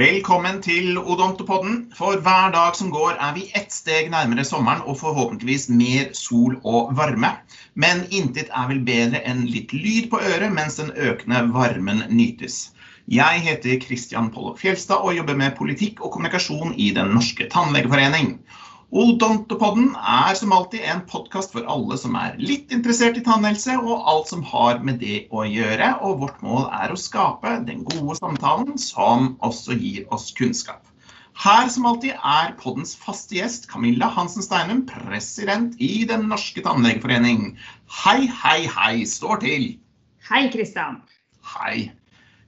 Velkommen 0.00 0.62
til 0.64 0.96
Odontopodden. 0.96 1.74
For 1.92 2.16
hver 2.24 2.52
dag 2.54 2.76
som 2.78 2.88
går 2.88 3.18
er 3.20 3.34
vi 3.36 3.42
ett 3.58 3.74
steg 3.74 4.06
nærmere 4.08 4.46
sommeren 4.48 4.80
og 4.88 4.96
forhåpentligvis 4.96 5.66
mer 5.76 6.06
sol 6.16 6.54
og 6.64 6.94
varme. 6.96 7.28
Men 7.74 8.06
intet 8.08 8.48
er 8.48 8.70
vel 8.70 8.80
bedre 8.86 9.20
enn 9.28 9.42
litt 9.50 9.74
lyd 9.76 10.08
på 10.14 10.22
øret 10.24 10.54
mens 10.56 10.78
den 10.80 10.88
økende 10.96 11.42
varmen 11.52 12.00
nytes. 12.08 12.70
Jeg 13.12 13.44
heter 13.44 13.76
Christian 13.84 14.30
Pollock 14.32 14.62
Fjelstad 14.62 15.04
og 15.04 15.18
jobber 15.18 15.36
med 15.36 15.58
politikk 15.58 16.00
og 16.00 16.14
kommunikasjon 16.16 16.72
i 16.80 16.94
Den 16.96 17.12
norske 17.18 17.50
tannlegeforening. 17.52 18.38
Odontopodden 18.90 19.92
er 19.94 20.34
som 20.34 20.50
alltid 20.50 20.82
en 20.82 21.04
podkast 21.06 21.52
for 21.54 21.66
alle 21.70 21.94
som 22.00 22.16
er 22.18 22.34
litt 22.42 22.72
interessert 22.74 23.20
i 23.20 23.22
tannhelse 23.22 23.76
og 23.78 24.08
alt 24.10 24.32
som 24.32 24.42
har 24.42 24.80
med 24.82 24.98
det 24.98 25.28
å 25.30 25.44
gjøre, 25.46 25.92
og 26.02 26.24
vårt 26.24 26.40
mål 26.42 26.66
er 26.74 26.90
å 26.90 26.98
skape 26.98 27.52
den 27.68 27.84
gode 27.86 28.16
samtalen 28.18 28.80
som 28.82 29.36
også 29.46 29.78
gir 29.78 30.08
oss 30.10 30.32
kunnskap. 30.34 30.82
Her 31.38 31.70
som 31.70 31.86
alltid 31.86 32.18
er 32.18 32.56
poddens 32.58 32.96
faste 32.98 33.38
gjest 33.38 33.70
Camilla 33.70 34.10
Hansen 34.10 34.42
Steinum, 34.42 34.82
president 34.90 35.78
i 35.78 36.02
Den 36.10 36.26
norske 36.32 36.66
tannlegeforening. 36.66 37.54
Hei, 38.02 38.26
hei, 38.42 38.66
hei, 38.66 39.06
står 39.06 39.38
til. 39.46 39.70
Hei, 40.26 40.48
Kristian. 40.50 40.98
Hei. 41.54 41.92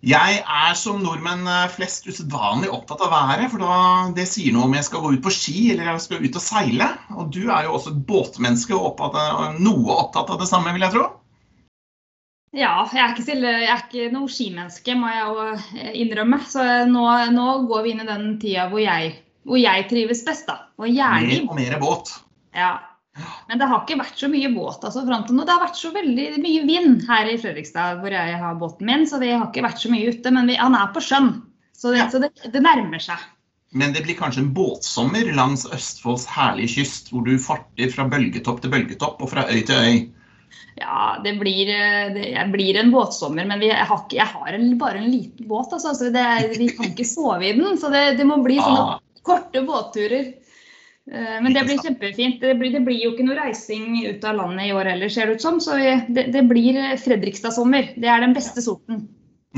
Jeg 0.02 0.40
er 0.42 0.72
som 0.74 0.98
nordmenn 0.98 1.46
eh, 1.46 1.68
flest 1.70 2.08
usedvanlig 2.10 2.72
opptatt 2.74 3.04
av 3.06 3.12
været, 3.12 3.46
for 3.52 3.62
da, 3.62 3.74
det 4.16 4.24
sier 4.26 4.50
noe 4.54 4.66
om 4.66 4.74
jeg 4.74 4.88
skal 4.88 5.04
gå 5.04 5.12
ut 5.14 5.22
på 5.22 5.30
ski 5.30 5.58
eller 5.70 5.92
jeg 5.92 6.02
skal 6.02 6.24
ut 6.24 6.38
og 6.40 6.42
seile. 6.42 6.88
Og 7.14 7.28
du 7.30 7.44
er 7.44 7.68
jo 7.68 7.76
også 7.76 7.92
et 7.92 8.00
båtmenneske 8.08 8.74
og 8.74 8.88
opptatt, 8.90 9.60
noe 9.62 9.98
opptatt 10.00 10.32
av 10.34 10.42
det 10.42 10.50
samme, 10.50 10.74
vil 10.74 10.82
jeg 10.88 10.96
tro? 10.96 11.06
Ja, 12.52 12.74
jeg 12.90 13.00
er 13.00 13.14
ikke, 13.14 13.24
stille, 13.24 13.52
jeg 13.62 13.70
er 13.72 13.84
ikke 13.86 14.08
noe 14.12 14.28
skimenneske, 14.28 14.96
må 14.98 15.08
jeg 15.08 15.22
jo 15.30 15.86
innrømme. 16.02 16.42
Så 16.50 16.66
nå, 16.90 17.06
nå, 17.32 17.46
går 17.70 17.86
vi 17.86 17.94
inn 17.94 18.02
i 18.02 18.10
den 18.10 18.26
tida 18.42 18.66
hvor 18.72 18.82
jeg, 18.82 19.14
hvor 19.46 19.62
jeg 19.62 19.86
trives 19.92 20.26
best, 20.26 20.50
da. 20.50 20.64
Og 20.82 20.90
gjerne 20.90 21.30
Mer 21.30 21.46
og 21.46 21.60
mer 21.62 21.78
båt. 21.80 22.16
Ja, 22.58 22.74
men 23.48 23.60
det 23.60 23.68
har 23.68 23.82
ikke 23.82 23.98
vært 24.00 24.20
så 24.22 24.28
mye 24.32 24.48
båt 24.54 24.84
altså, 24.86 25.02
fram 25.04 25.26
til 25.26 25.36
nå. 25.36 25.44
Det 25.44 25.52
har 25.52 25.64
vært 25.66 25.80
så 25.80 25.90
veldig 25.92 26.26
mye 26.40 26.62
vind 26.68 27.02
her 27.08 27.28
i 27.28 27.36
Fredrikstad 27.40 28.00
hvor 28.00 28.14
jeg 28.14 28.38
har 28.40 28.56
båten 28.60 28.88
min, 28.88 29.04
så 29.08 29.20
vi 29.20 29.34
har 29.34 29.44
ikke 29.50 29.66
vært 29.66 29.82
så 29.82 29.92
mye 29.92 30.14
ute. 30.14 30.32
Men 30.32 30.48
vi, 30.48 30.56
han 30.60 30.76
er 30.78 30.94
på 30.94 31.02
sjøen, 31.04 31.34
så, 31.76 31.92
det, 31.92 32.00
ja. 32.00 32.08
så 32.12 32.22
det, 32.22 32.32
det, 32.46 32.64
nærmer 32.64 33.02
seg. 33.04 33.20
Men 33.76 33.92
det 33.92 34.04
blir 34.06 34.16
kanskje 34.16 34.46
en 34.46 34.50
båtsommer 34.56 35.28
langs 35.36 35.66
Østfolds 35.72 36.26
herlige 36.32 36.78
kyst, 36.78 37.12
hvor 37.12 37.24
du 37.28 37.36
farter 37.40 37.92
fra 37.92 38.08
bølgetopp 38.08 38.64
til 38.64 38.72
bølgetopp 38.72 39.20
og 39.24 39.32
fra 39.32 39.46
øy 39.48 39.60
til 39.68 39.76
øy? 39.76 40.02
Ja, 40.80 41.20
det 41.24 41.34
blir, 41.40 41.68
det 42.16 42.44
blir 42.52 42.78
en 42.80 42.92
båtsommer, 42.92 43.44
men 43.48 43.60
jeg 43.64 43.76
har, 43.76 44.04
ikke, 44.06 44.16
jeg 44.16 44.28
har 44.28 44.56
en, 44.56 44.70
bare 44.80 45.02
en 45.02 45.10
liten 45.12 45.48
båt. 45.48 45.72
Altså, 45.76 45.92
så 45.96 46.08
vi 46.08 46.68
kan 46.72 46.88
ikke 46.88 47.08
sove 47.08 47.44
i 47.44 47.52
den. 47.58 47.76
Så 47.80 47.92
det, 47.92 48.14
det 48.20 48.24
må 48.28 48.40
bli 48.44 48.56
sånne 48.60 48.96
ah. 48.96 49.02
korte 49.24 49.64
båtturer. 49.68 50.32
Eh, 51.10 51.38
men 51.42 51.50
det 51.54 51.64
blir 51.66 51.80
kjempefint. 51.82 52.40
Det 52.40 52.54
blir, 52.60 52.70
det 52.74 52.84
blir, 52.86 53.00
jo 53.02 53.14
ikke 53.14 53.26
noe 53.26 53.38
reising 53.40 53.96
ut 54.06 54.24
av 54.28 54.38
landet 54.38 54.68
i 54.68 54.76
år 54.76 54.92
heller, 54.92 55.10
ser 55.10 55.26
det 55.26 55.40
ut 55.40 55.46
som. 55.48 55.58
Så 55.62 55.78
det, 56.08 56.28
det 56.34 56.44
blir 56.50 56.78
Fredrikstad-sommer. 57.02 57.94
Det 57.96 58.10
er 58.10 58.22
den 58.22 58.36
beste 58.36 58.62
sorten. 58.64 59.06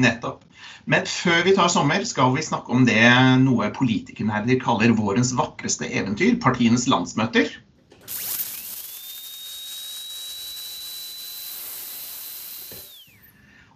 Nettopp. 0.00 0.42
Men 0.90 1.06
før 1.08 1.44
vi 1.46 1.54
tar 1.56 1.70
sommer, 1.72 2.02
skal 2.04 2.34
vi 2.34 2.44
snakke 2.44 2.72
om 2.74 2.84
det 2.88 3.04
noe 3.44 3.70
politikernerder 3.76 4.58
kaller 4.60 4.92
vårens 4.96 5.32
vakreste 5.36 5.88
eventyr, 5.88 6.36
partienes 6.42 6.88
landsmøter. 6.90 7.52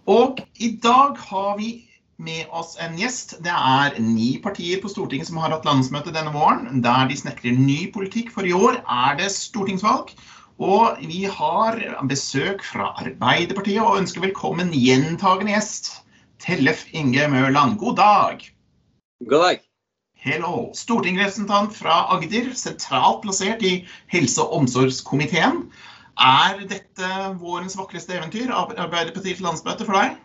Og 0.09 0.41
i 0.57 0.73
dag 0.81 1.17
har 1.29 1.57
vi 1.57 1.88
med 2.19 2.51
oss 2.51 2.75
en 2.83 2.97
gjest. 2.99 3.37
Det 3.43 3.53
er 3.53 3.95
ni 4.03 4.33
partier 4.43 4.81
på 4.83 4.91
Stortinget 4.91 5.29
som 5.29 5.39
har 5.39 5.53
hatt 5.55 5.67
landsmøte 5.67 6.11
denne 6.15 6.33
våren, 6.35 6.81
der 6.83 7.07
de 7.07 7.17
snekrer 7.17 7.55
ny 7.55 7.87
politikk. 7.95 8.33
For 8.35 8.47
i 8.47 8.55
år 8.55 8.81
er 8.83 9.15
det 9.21 9.31
stortingsvalg. 9.31 10.11
Og 10.59 10.99
vi 11.07 11.23
har 11.31 11.79
besøk 12.11 12.65
fra 12.67 12.91
Arbeiderpartiet 12.99 13.79
og 13.79 14.01
ønsker 14.01 14.25
velkommen 14.25 14.73
gjentagende 14.75 15.55
gjest. 15.55 15.93
Tellef 16.43 16.83
Inge 16.91 17.29
Mørland, 17.31 17.77
god 17.79 17.95
dag. 17.95 18.43
God 19.23 19.45
dag. 19.47 19.63
Hello. 20.19 20.69
Stortingsrepresentant 20.75 21.71
fra 21.79 22.01
Agder, 22.11 22.51
sentralt 22.59 23.23
plassert 23.23 23.63
i 23.63 23.85
helse- 24.11 24.43
og 24.43 24.59
omsorgskomiteen. 24.59 25.69
Er 26.19 26.59
dette 26.67 27.11
vårens 27.39 27.79
vakreste 27.79 28.17
eventyr, 28.19 28.51
Arbeiderpartiets 28.51 29.39
landsmøte, 29.39 29.87
for 29.87 29.95
deg? 29.95 30.19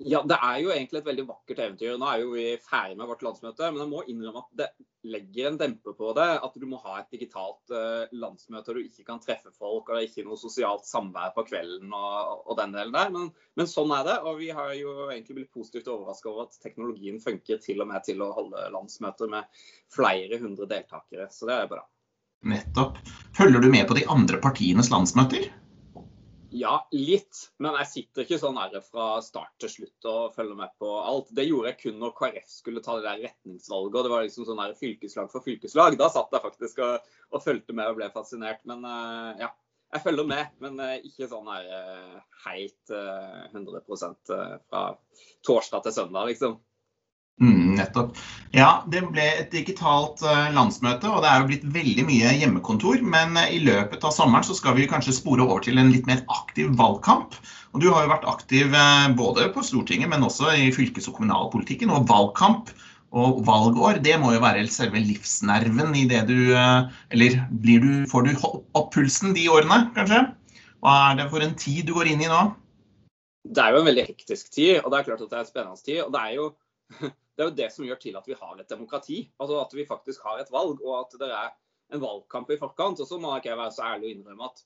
Ja, 0.00 0.22
det 0.26 0.38
er 0.40 0.56
jo 0.62 0.70
egentlig 0.72 1.02
et 1.02 1.06
veldig 1.06 1.24
vakkert 1.28 1.60
eventyr. 1.60 1.98
Nå 2.00 2.06
er 2.08 2.22
jo 2.22 2.32
vi 2.32 2.46
ferdig 2.64 2.96
med 2.98 3.10
vårt 3.10 3.22
landsmøte, 3.22 3.68
men 3.70 3.82
jeg 3.84 3.90
må 3.90 4.00
innrømme 4.08 4.40
at 4.40 4.56
det 4.58 4.68
legger 5.12 5.50
en 5.50 5.58
demper 5.60 5.94
på 5.98 6.10
det. 6.16 6.26
At 6.46 6.56
du 6.58 6.64
må 6.70 6.80
ha 6.82 6.96
et 6.98 7.12
digitalt 7.12 7.74
uh, 7.74 8.08
landsmøte 8.16 8.72
og 8.72 8.78
du 8.78 8.82
ikke 8.86 9.06
kan 9.06 9.22
treffe 9.22 9.52
folk, 9.52 9.86
og 9.86 9.94
det 9.94 10.00
er 10.00 10.08
ikke 10.08 10.26
noe 10.26 10.40
sosialt 10.40 10.88
samvær 10.88 11.34
på 11.36 11.44
kvelden 11.50 11.92
og, 11.94 12.42
og 12.48 12.58
den 12.58 12.74
delen 12.74 12.96
der. 12.96 13.14
Men, 13.14 13.30
men, 13.58 13.70
sånn 13.70 13.94
er 13.94 14.08
det. 14.08 14.18
Og 14.26 14.40
vi 14.40 14.50
har 14.56 14.74
jo 14.78 14.96
egentlig 15.06 15.38
blitt 15.42 15.54
positivt 15.54 15.90
overraska 15.92 16.32
over 16.32 16.48
at 16.48 16.60
teknologien 16.64 17.22
funker 17.22 17.62
til 17.62 17.84
og 17.84 17.92
med 17.92 18.08
til 18.08 18.24
å 18.24 18.32
holde 18.34 18.68
landsmøter 18.74 19.30
med 19.30 19.64
flere 19.92 20.40
hundre 20.42 20.70
deltakere. 20.70 21.28
Så 21.30 21.50
det 21.50 21.58
er 21.60 21.70
bra. 21.70 21.84
Nettopp. 22.48 22.96
Følger 23.36 23.62
du 23.62 23.70
med 23.70 23.86
på 23.86 23.94
de 23.94 24.08
andre 24.10 24.40
partienes 24.42 24.90
landsmøter? 24.90 25.52
Ja, 26.52 26.74
litt. 26.92 27.38
Men 27.62 27.76
jeg 27.80 27.88
sitter 27.88 28.26
ikke 28.26 28.38
sånn 28.40 28.58
her 28.60 28.74
fra 28.84 29.06
start 29.24 29.52
til 29.62 29.70
slutt 29.72 30.08
og 30.10 30.34
følger 30.36 30.58
med 30.58 30.72
på 30.80 30.90
alt. 31.00 31.30
Det 31.32 31.46
gjorde 31.48 31.72
jeg 31.72 31.78
kun 31.80 32.02
når 32.02 32.12
KrF 32.18 32.50
skulle 32.52 32.82
ta 32.84 32.98
det 32.98 33.06
der 33.06 33.22
retningsvalget. 33.24 33.96
og 33.96 34.04
Det 34.04 34.12
var 34.12 34.26
liksom 34.26 34.48
sånn 34.48 34.60
fylkeslag 34.76 35.30
for 35.32 35.44
fylkeslag. 35.46 35.96
Da 36.00 36.10
satt 36.12 36.34
jeg 36.34 36.44
faktisk 36.44 36.82
og, 36.84 37.08
og 37.32 37.44
fulgte 37.44 37.76
med 37.76 37.88
og 37.88 38.00
ble 38.00 38.10
fascinert. 38.12 38.60
Men 38.68 38.84
uh, 38.84 39.32
ja, 39.40 39.48
jeg 39.96 40.04
følger 40.04 40.28
med. 40.28 40.52
Men 40.64 40.76
uh, 40.82 40.98
ikke 41.00 41.30
sånn 41.32 41.48
her 41.48 41.72
uh, 41.72 42.20
helt 42.44 42.94
100% 42.94 44.36
fra 44.68 44.84
torsdag 45.48 45.88
til 45.88 45.96
søndag, 46.02 46.28
liksom. 46.34 46.60
Nettopp. 47.82 48.18
Ja, 48.52 48.82
det 48.92 49.00
ble 49.08 49.24
et 49.40 49.52
digitalt 49.54 50.22
uh, 50.26 50.50
landsmøte, 50.54 51.08
og 51.08 51.24
det 51.24 51.30
er 51.30 51.40
jo 51.40 51.48
blitt 51.48 51.66
veldig 51.74 52.04
mye 52.08 52.34
hjemmekontor. 52.40 53.00
Men 53.14 53.36
uh, 53.38 53.48
i 53.48 53.62
løpet 53.64 54.04
av 54.04 54.14
sommeren 54.14 54.46
så 54.46 54.56
skal 54.58 54.76
vi 54.78 54.88
kanskje 54.90 55.16
spore 55.16 55.44
over 55.44 55.64
til 55.64 55.80
en 55.80 55.92
litt 55.92 56.08
mer 56.08 56.22
aktiv 56.32 56.72
valgkamp. 56.78 57.36
Og 57.72 57.80
du 57.80 57.88
har 57.90 58.04
jo 58.04 58.12
vært 58.12 58.28
aktiv 58.28 58.72
uh, 58.76 59.08
både 59.18 59.48
på 59.54 59.64
Stortinget, 59.66 60.12
men 60.12 60.26
også 60.26 60.52
i 60.54 60.70
fylkes- 60.74 61.08
og 61.10 61.18
kommunalpolitikken. 61.20 61.92
Og 61.92 62.08
valgkamp 62.10 62.72
og 63.12 63.42
valgår, 63.44 64.00
det 64.04 64.14
må 64.20 64.32
jo 64.32 64.40
være 64.40 64.64
selve 64.72 65.00
livsnerven 65.04 65.92
i 66.00 66.06
det 66.08 66.22
du 66.30 66.54
Eller 66.56 67.42
du, 67.50 68.06
får 68.08 68.24
du 68.24 68.30
opp 68.48 68.88
pulsen 68.94 69.34
de 69.36 69.50
årene, 69.52 69.82
kanskje? 69.96 70.22
Hva 70.80 70.94
er 71.10 71.18
det 71.20 71.28
for 71.30 71.44
en 71.44 71.52
tid 71.54 71.84
du 71.86 71.92
går 71.94 72.08
inn 72.10 72.24
i 72.24 72.30
nå? 72.30 72.40
Det 73.42 73.62
er 73.62 73.74
jo 73.74 73.82
en 73.82 73.88
veldig 73.88 74.04
hektisk 74.06 74.52
tid, 74.54 74.80
og 74.80 74.92
det 74.92 75.00
er 75.00 75.06
klart 75.08 75.22
at 75.24 75.30
det 75.30 75.38
er 75.38 75.44
en 75.44 75.50
spennende 75.50 75.82
tid. 75.82 76.00
og 76.04 76.12
det 76.14 76.22
er 76.22 76.32
jo 76.38 76.46
det 77.42 77.48
er 77.48 77.50
jo 77.50 77.60
det 77.62 77.70
som 77.74 77.86
gjør 77.86 77.98
til 78.02 78.18
at 78.18 78.28
vi 78.28 78.38
har 78.38 78.60
et 78.60 78.70
demokrati. 78.70 79.18
Altså 79.40 79.58
At 79.60 79.74
vi 79.74 79.88
faktisk 79.88 80.22
har 80.26 80.38
et 80.38 80.52
valg, 80.52 80.78
og 80.84 81.00
at 81.00 81.18
det 81.18 81.30
er 81.30 81.50
en 81.92 82.02
valgkamp 82.02 82.50
i 82.50 82.60
forkant. 82.60 83.00
Og 83.02 83.08
så 83.08 83.18
må 83.18 83.32
jeg 83.32 83.44
ikke 83.44 83.58
være 83.58 83.74
så 83.74 83.88
ærlig 83.88 84.10
og 84.10 84.14
innrømme 84.16 84.48
at 84.50 84.64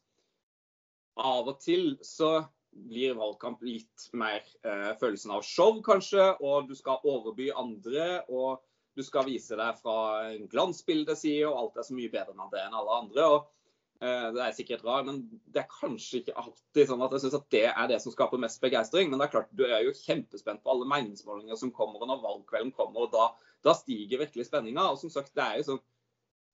av 1.16 1.48
og 1.48 1.60
til 1.62 1.96
så 2.04 2.44
blir 2.76 3.16
valgkamp 3.16 3.62
litt 3.64 4.08
mer 4.12 4.42
eh, 4.68 4.92
følelsen 5.00 5.32
av 5.32 5.44
show, 5.48 5.80
kanskje. 5.84 6.34
Og 6.44 6.68
du 6.68 6.74
skal 6.76 7.04
overby 7.08 7.48
andre. 7.56 8.24
og 8.28 8.60
du 8.96 9.02
skal 9.04 9.26
vise 9.28 9.56
deg 9.58 9.76
fra 9.82 9.96
en 10.32 10.46
glansbildeside, 10.48 11.44
og 11.44 11.58
alt 11.60 11.74
er 11.76 11.84
så 11.84 11.96
mye 11.96 12.08
bedre 12.12 12.32
enn 12.32 12.52
det 12.52 12.62
enn 12.62 12.76
alle 12.78 12.94
andre. 13.02 13.26
og 13.28 13.50
det 14.00 14.42
er 14.44 14.54
sikkert 14.56 14.84
rar, 14.84 15.04
men 15.06 15.22
det 15.52 15.62
er 15.62 15.72
kanskje 15.72 16.20
ikke 16.20 16.36
alltid 16.36 16.90
sånn 16.90 17.04
at 17.06 17.16
jeg 17.16 17.24
syns 17.24 17.36
at 17.38 17.50
det 17.54 17.64
er 17.70 17.90
det 17.90 18.00
som 18.02 18.12
skaper 18.14 18.40
mest 18.42 18.60
begeistring. 18.60 19.10
Men 19.10 19.20
det 19.20 19.28
er 19.28 19.34
klart, 19.34 19.52
du 19.56 19.64
er 19.66 19.84
jo 19.86 19.94
kjempespent 19.96 20.62
på 20.62 20.72
alle 20.72 20.88
meningsmålinger 20.90 21.58
som 21.60 21.72
kommer, 21.74 22.02
og 22.02 22.10
når 22.10 22.24
valgkvelden 22.24 22.74
kommer. 22.76 23.06
og 23.06 23.14
Da, 23.14 23.28
da 23.64 23.76
stiger 23.78 24.24
virkelig 24.26 24.48
spenninga. 24.50 24.90
Og 24.92 25.00
som 25.00 25.12
sagt, 25.12 25.32
det 25.36 25.44
er 25.44 25.60
jo 25.60 25.68
sånn 25.70 25.84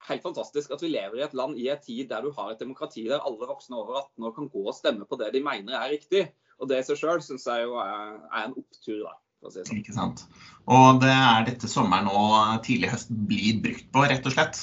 helt 0.08 0.22
fantastisk 0.24 0.72
at 0.74 0.82
vi 0.82 0.90
lever 0.90 1.20
i 1.20 1.24
et 1.26 1.34
land 1.38 1.58
i 1.58 1.68
en 1.70 1.82
tid 1.82 2.08
der 2.10 2.24
du 2.24 2.32
har 2.34 2.52
et 2.52 2.62
demokrati 2.62 3.04
der 3.06 3.22
alle 3.22 3.46
voksne 3.46 3.78
over 3.78 4.00
18 4.00 4.26
år 4.26 4.32
kan 4.34 4.48
gå 4.50 4.64
og 4.66 4.74
stemme 4.74 5.06
på 5.06 5.18
det 5.20 5.30
de 5.34 5.42
mener 5.44 5.76
er 5.78 5.92
riktig. 5.94 6.24
Og 6.58 6.70
det 6.70 6.80
i 6.82 6.86
seg 6.86 6.98
sjøl 7.00 7.22
syns 7.24 7.46
jeg 7.48 7.66
jo 7.66 7.78
er, 7.82 8.18
er, 8.30 8.46
en 8.46 8.56
opptur, 8.58 9.02
da. 9.02 9.16
Si 9.42 9.58
sånn. 9.58 9.78
Ikke 9.80 9.94
sant. 9.96 10.22
Og 10.70 11.00
det 11.02 11.10
er 11.10 11.48
dette 11.48 11.70
sommeren 11.70 12.06
og 12.06 12.62
tidlig 12.66 12.92
høst 12.92 13.10
blir 13.10 13.58
brukt 13.64 13.88
på, 13.90 14.04
rett 14.06 14.28
og 14.30 14.36
slett? 14.36 14.60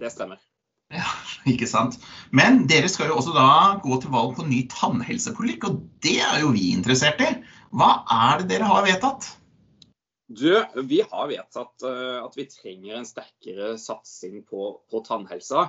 Det 0.00 0.10
stemmer. 0.10 0.42
Ja, 0.94 1.06
ikke 1.52 1.68
sant. 1.70 1.98
Men 2.34 2.64
dere 2.70 2.90
skal 2.92 3.10
jo 3.10 3.18
også 3.20 3.34
da 3.36 3.48
gå 3.82 3.98
til 4.02 4.12
valg 4.14 4.36
på 4.38 4.46
ny 4.46 4.62
tannhelsepolitikk, 4.72 5.68
og 5.68 5.80
det 6.04 6.18
er 6.22 6.44
jo 6.44 6.52
vi 6.54 6.70
interessert 6.74 7.22
i. 7.24 7.32
Hva 7.76 7.90
er 8.12 8.42
det 8.42 8.52
dere 8.54 8.70
har 8.70 8.86
vedtatt? 8.86 9.32
Du, 10.26 10.50
vi 10.88 11.02
har 11.06 11.28
vedtatt 11.30 11.84
uh, 11.86 12.22
at 12.24 12.34
vi 12.34 12.48
trenger 12.50 12.98
en 12.98 13.06
sterkere 13.06 13.76
satsing 13.78 14.40
på, 14.46 14.72
på 14.90 15.02
tannhelsa. 15.06 15.68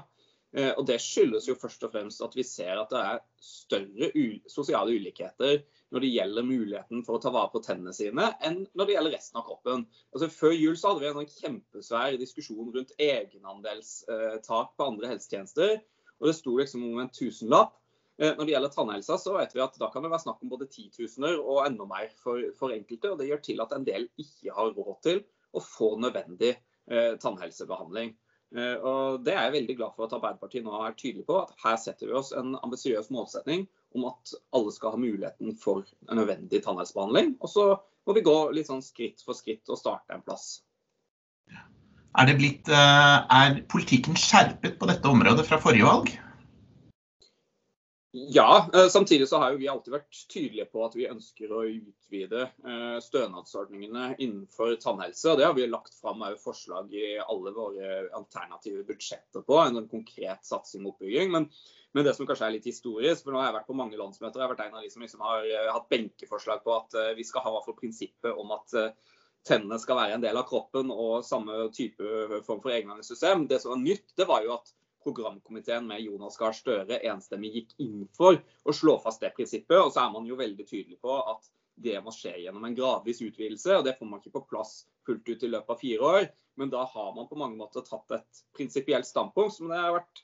Uh, 0.57 0.71
og 0.71 0.87
Det 0.89 0.97
skyldes 1.01 1.49
jo 1.49 1.57
først 1.59 1.85
og 1.85 1.93
fremst 1.93 2.23
at 2.25 2.37
vi 2.37 2.45
ser 2.47 2.79
at 2.81 2.93
det 2.93 3.03
er 3.03 3.21
større 3.43 4.09
sosiale 4.49 4.97
ulikheter 4.97 5.61
når 5.93 6.03
det 6.03 6.11
gjelder 6.11 6.47
muligheten 6.47 7.03
for 7.07 7.17
å 7.17 7.21
ta 7.23 7.31
vare 7.31 7.51
på 7.53 7.61
tennene 7.63 7.93
sine, 7.95 8.29
enn 8.43 8.63
når 8.75 8.89
det 8.89 8.95
gjelder 8.97 9.15
resten 9.15 9.39
av 9.39 9.45
kroppen. 9.47 9.85
Altså, 10.11 10.29
før 10.33 10.55
jul 10.55 10.75
så 10.75 10.91
hadde 10.91 11.03
vi 11.03 11.09
en 11.09 11.19
sånn 11.21 11.35
kjempesvær 11.37 12.17
diskusjon 12.19 12.73
rundt 12.75 12.93
egenandelstak 12.99 14.73
på 14.75 14.87
andre 14.91 15.13
helsetjenester. 15.13 15.77
og 16.19 16.29
Det 16.29 16.35
sto 16.35 16.57
liksom 16.57 16.83
om 16.89 17.03
en 17.05 17.13
tusenlapp. 17.13 17.77
Eh, 18.17 18.33
når 18.33 18.45
det 18.45 18.53
gjelder 18.55 18.73
tannhelsa, 18.73 19.17
så 19.21 19.35
vet 19.37 19.55
vi 19.55 19.63
at 19.63 19.75
da 19.79 19.91
kan 19.93 20.03
det 20.03 20.11
være 20.11 20.25
snakk 20.25 20.43
om 20.43 20.51
både 20.51 20.69
titusener 20.73 21.37
og 21.37 21.63
enda 21.67 21.85
mer 21.87 22.07
for, 22.23 22.41
for, 22.57 22.73
enkelte. 22.73 23.11
og 23.13 23.19
Det 23.21 23.29
gjør 23.29 23.43
til 23.45 23.61
at 23.63 23.75
en 23.77 23.85
del 23.87 24.07
ikke 24.19 24.55
har 24.57 24.73
råd 24.73 24.95
til 25.05 25.21
å 25.53 25.63
få 25.63 25.93
nødvendig 26.01 26.55
eh, 26.55 27.13
tannhelsebehandling. 27.21 28.15
Eh, 28.57 28.75
og 28.81 29.23
Det 29.23 29.35
er 29.35 29.47
jeg 29.47 29.57
veldig 29.59 29.77
glad 29.77 29.95
for 29.95 30.07
at 30.07 30.17
Arbeiderpartiet 30.17 30.65
nå 30.65 30.73
er 30.81 30.97
tydelig 30.97 31.27
på. 31.29 31.43
at 31.45 31.53
Her 31.63 31.77
setter 31.79 32.09
vi 32.09 32.17
oss 32.17 32.33
en 32.33 32.57
ambisiøs 32.59 33.11
målsetning 33.13 33.67
om 33.97 34.07
at 34.11 34.35
alle 34.55 34.73
skal 34.75 34.93
ha 34.95 35.01
muligheten 35.01 35.57
for 35.59 35.83
en 36.07 36.21
nødvendig 36.21 36.63
tannhelsebehandling. 36.65 37.35
Og 37.41 37.51
så 37.51 37.67
må 38.07 38.15
vi 38.15 38.25
gå 38.25 38.37
litt 38.55 38.69
sånn 38.69 38.85
skritt 38.85 39.23
for 39.25 39.37
skritt 39.37 39.67
og 39.67 39.79
starte 39.81 40.15
en 40.15 40.23
plass. 40.25 40.61
Er, 42.17 42.29
det 42.29 42.37
blitt, 42.39 42.69
eh, 42.71 43.17
er 43.41 43.59
politikken 43.69 44.17
skjerpet 44.17 44.79
på 44.79 44.87
dette 44.89 45.11
området 45.11 45.45
fra 45.45 45.59
forrige 45.61 45.85
valg? 45.85 46.13
Ja, 48.17 48.69
eh, 48.73 48.87
samtidig 48.89 49.27
så 49.29 49.37
har 49.37 49.57
vi 49.59 49.67
alltid 49.69 49.93
vært 49.93 50.21
tydelige 50.31 50.65
på 50.71 50.81
at 50.87 50.95
vi 50.97 51.09
ønsker 51.11 51.51
å 51.53 51.65
utvide 51.67 52.47
eh, 52.47 52.97
stønadsordningene 53.03 54.15
innenfor 54.15 54.73
tannhelse. 54.81 55.29
og 55.29 55.37
Det 55.37 55.45
har 55.45 55.53
vi 55.53 55.67
lagt 55.69 55.93
fram 55.99 56.23
forslag 56.41 56.95
i 56.95 57.19
alle 57.19 57.53
våre 57.53 58.07
alternative 58.17 58.87
budsjetter 58.87 59.45
på. 59.45 59.59
En 59.61 59.77
sånn 59.77 59.91
konkret 59.91 60.47
satsing 60.47 60.87
og 60.87 60.95
oppbygging. 60.95 61.35
Men, 61.35 61.51
men, 61.97 62.05
det 62.05 62.13
som 62.15 62.29
kanskje 62.29 62.47
er 62.47 62.55
litt 62.55 62.69
historisk, 62.69 63.25
for 63.25 63.33
nå 63.33 63.41
har 63.41 63.49
jeg 63.49 63.57
vært 63.57 63.69
på 63.69 63.77
mange 63.81 63.99
landsmøter, 63.99 64.39
jeg 64.39 64.45
har 64.45 64.53
vært 64.53 64.65
en 64.67 64.79
av 64.79 64.85
de 64.85 64.93
som 64.93 65.03
liksom 65.05 65.25
har 65.25 65.45
eh, 65.49 65.69
hatt 65.73 65.91
benkeforslag 65.91 66.63
på 66.65 66.75
at 66.77 66.97
vi 67.17 67.25
skal 67.27 67.45
ha 67.47 67.59
for 67.65 67.77
prinsippet 67.77 68.37
om 68.37 68.53
at 68.55 68.75
tennene 69.47 69.79
skal 69.79 69.97
være 69.99 70.17
en 70.17 70.23
del 70.23 70.37
av 70.37 70.45
kroppen 70.47 70.91
og 70.91 71.23
samme 71.25 71.69
type 71.75 72.41
form 72.45 72.61
for 72.61 72.73
egenhandelssystem. 72.73 73.47
Det 73.49 73.61
som 73.63 73.73
var 73.73 73.83
nytt, 73.83 74.11
det 74.19 74.27
var 74.29 74.43
jo 74.45 74.57
at 74.57 74.73
programkomiteen 75.07 75.87
med 75.87 76.01
Jonas 76.01 76.37
Gahr 76.37 76.55
Støre 76.55 76.99
enstemmig 77.07 77.53
gikk 77.53 77.75
inn 77.83 78.07
for 78.17 78.39
å 78.67 78.75
slå 78.75 78.97
fast 79.03 79.23
det 79.23 79.33
prinsippet. 79.37 79.77
Og 79.79 79.93
så 79.93 80.03
er 80.03 80.11
man 80.13 80.27
jo 80.27 80.39
veldig 80.39 80.67
tydelig 80.67 80.99
på 81.03 81.15
at 81.21 81.47
det 81.77 81.99
må 82.03 82.11
skje 82.13 82.33
gjennom 82.41 82.65
en 82.67 82.75
gradvis 82.75 83.21
utvidelse. 83.23 83.77
og 83.77 83.85
Det 83.85 83.95
får 83.99 84.09
man 84.09 84.21
ikke 84.21 84.35
på 84.39 84.45
plass 84.51 84.81
fullt 85.07 85.29
ut 85.29 85.43
i 85.43 85.51
løpet 85.53 85.73
av 85.75 85.81
fire 85.81 86.11
år. 86.11 86.29
Men 86.57 86.73
da 86.73 86.83
har 86.89 87.11
man 87.15 87.29
på 87.29 87.37
mange 87.39 87.59
måter 87.59 87.85
tatt 87.85 88.17
et 88.17 88.43
prinsipielt 88.57 89.07
standpunkt 89.07 89.55
som 89.55 89.69
det 89.71 89.79
har 89.79 89.99
vært 89.99 90.23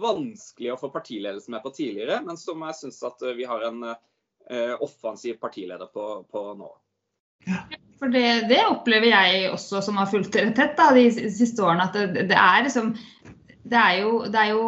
vanskelig 0.00 0.72
å 0.74 0.80
få 0.80 0.90
partiledelsen 0.92 1.56
med 1.56 1.64
på 1.64 1.72
tidligere, 1.76 2.20
men 2.26 2.36
som 2.40 2.62
jeg 2.66 2.78
syns 2.80 3.00
at 3.06 3.22
vi 3.36 3.46
har 3.48 3.64
en 3.68 3.86
eh, 3.90 4.74
offensiv 4.84 5.38
partileder 5.40 5.88
på, 5.92 6.06
på 6.30 6.42
nå. 6.58 6.68
For 7.96 8.12
det, 8.12 8.48
det, 8.50 8.60
opplever 8.68 9.08
jeg 9.08 9.50
også, 9.52 9.80
som 9.84 9.96
har 10.00 10.10
fulgt 10.10 10.34
dere 10.36 10.52
tett 10.56 10.76
da, 10.76 10.90
de 10.92 11.08
siste 11.12 11.64
årene. 11.64 11.86
At 11.88 11.96
det, 11.96 12.26
det 12.28 12.36
er 12.36 12.66
liksom 12.66 12.92
det 13.66 13.78
er 13.78 13.94
jo, 14.02 14.10
det 14.30 14.42
er 14.42 14.52
jo 14.52 14.66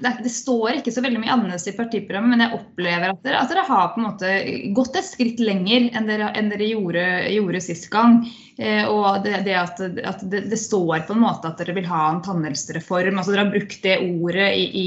det, 0.00 0.12
det, 0.24 0.32
står 0.32 0.78
ikke 0.78 0.92
så 0.94 1.02
veldig 1.04 1.22
mye 1.22 1.34
annerledes 1.34 1.68
i 1.70 1.76
partiprogrammet, 1.76 2.32
men 2.34 2.44
jeg 2.44 2.58
opplever 2.58 3.12
at 3.12 3.24
dere, 3.24 3.40
at 3.42 3.52
dere, 3.52 3.66
har 3.68 3.88
på 3.94 4.00
en 4.00 4.08
måte 4.08 4.34
gått 4.76 4.98
et 4.98 5.08
skritt 5.08 5.42
lenger 5.42 5.88
enn 5.96 6.08
dere, 6.08 6.30
enn 6.38 6.52
dere 6.52 6.70
gjorde, 6.70 7.06
gjorde 7.34 7.64
sist 7.64 7.90
gang. 7.92 8.22
Eh, 8.58 8.88
og 8.90 9.22
det, 9.22 9.36
det 9.46 9.54
at, 9.54 9.80
at 9.80 10.22
det, 10.26 10.56
står 10.58 11.04
på 11.06 11.14
en 11.14 11.20
måte 11.22 11.46
at 11.46 11.60
dere 11.60 11.76
vil 11.76 11.86
ha 11.86 12.08
en 12.10 12.22
tannhelsereform. 12.26 13.20
altså 13.20 13.30
Dere 13.30 13.44
har 13.44 13.52
brukt 13.52 13.84
det 13.84 13.98
ordet 14.02 14.48
i, 14.58 14.64
i, 14.66 14.86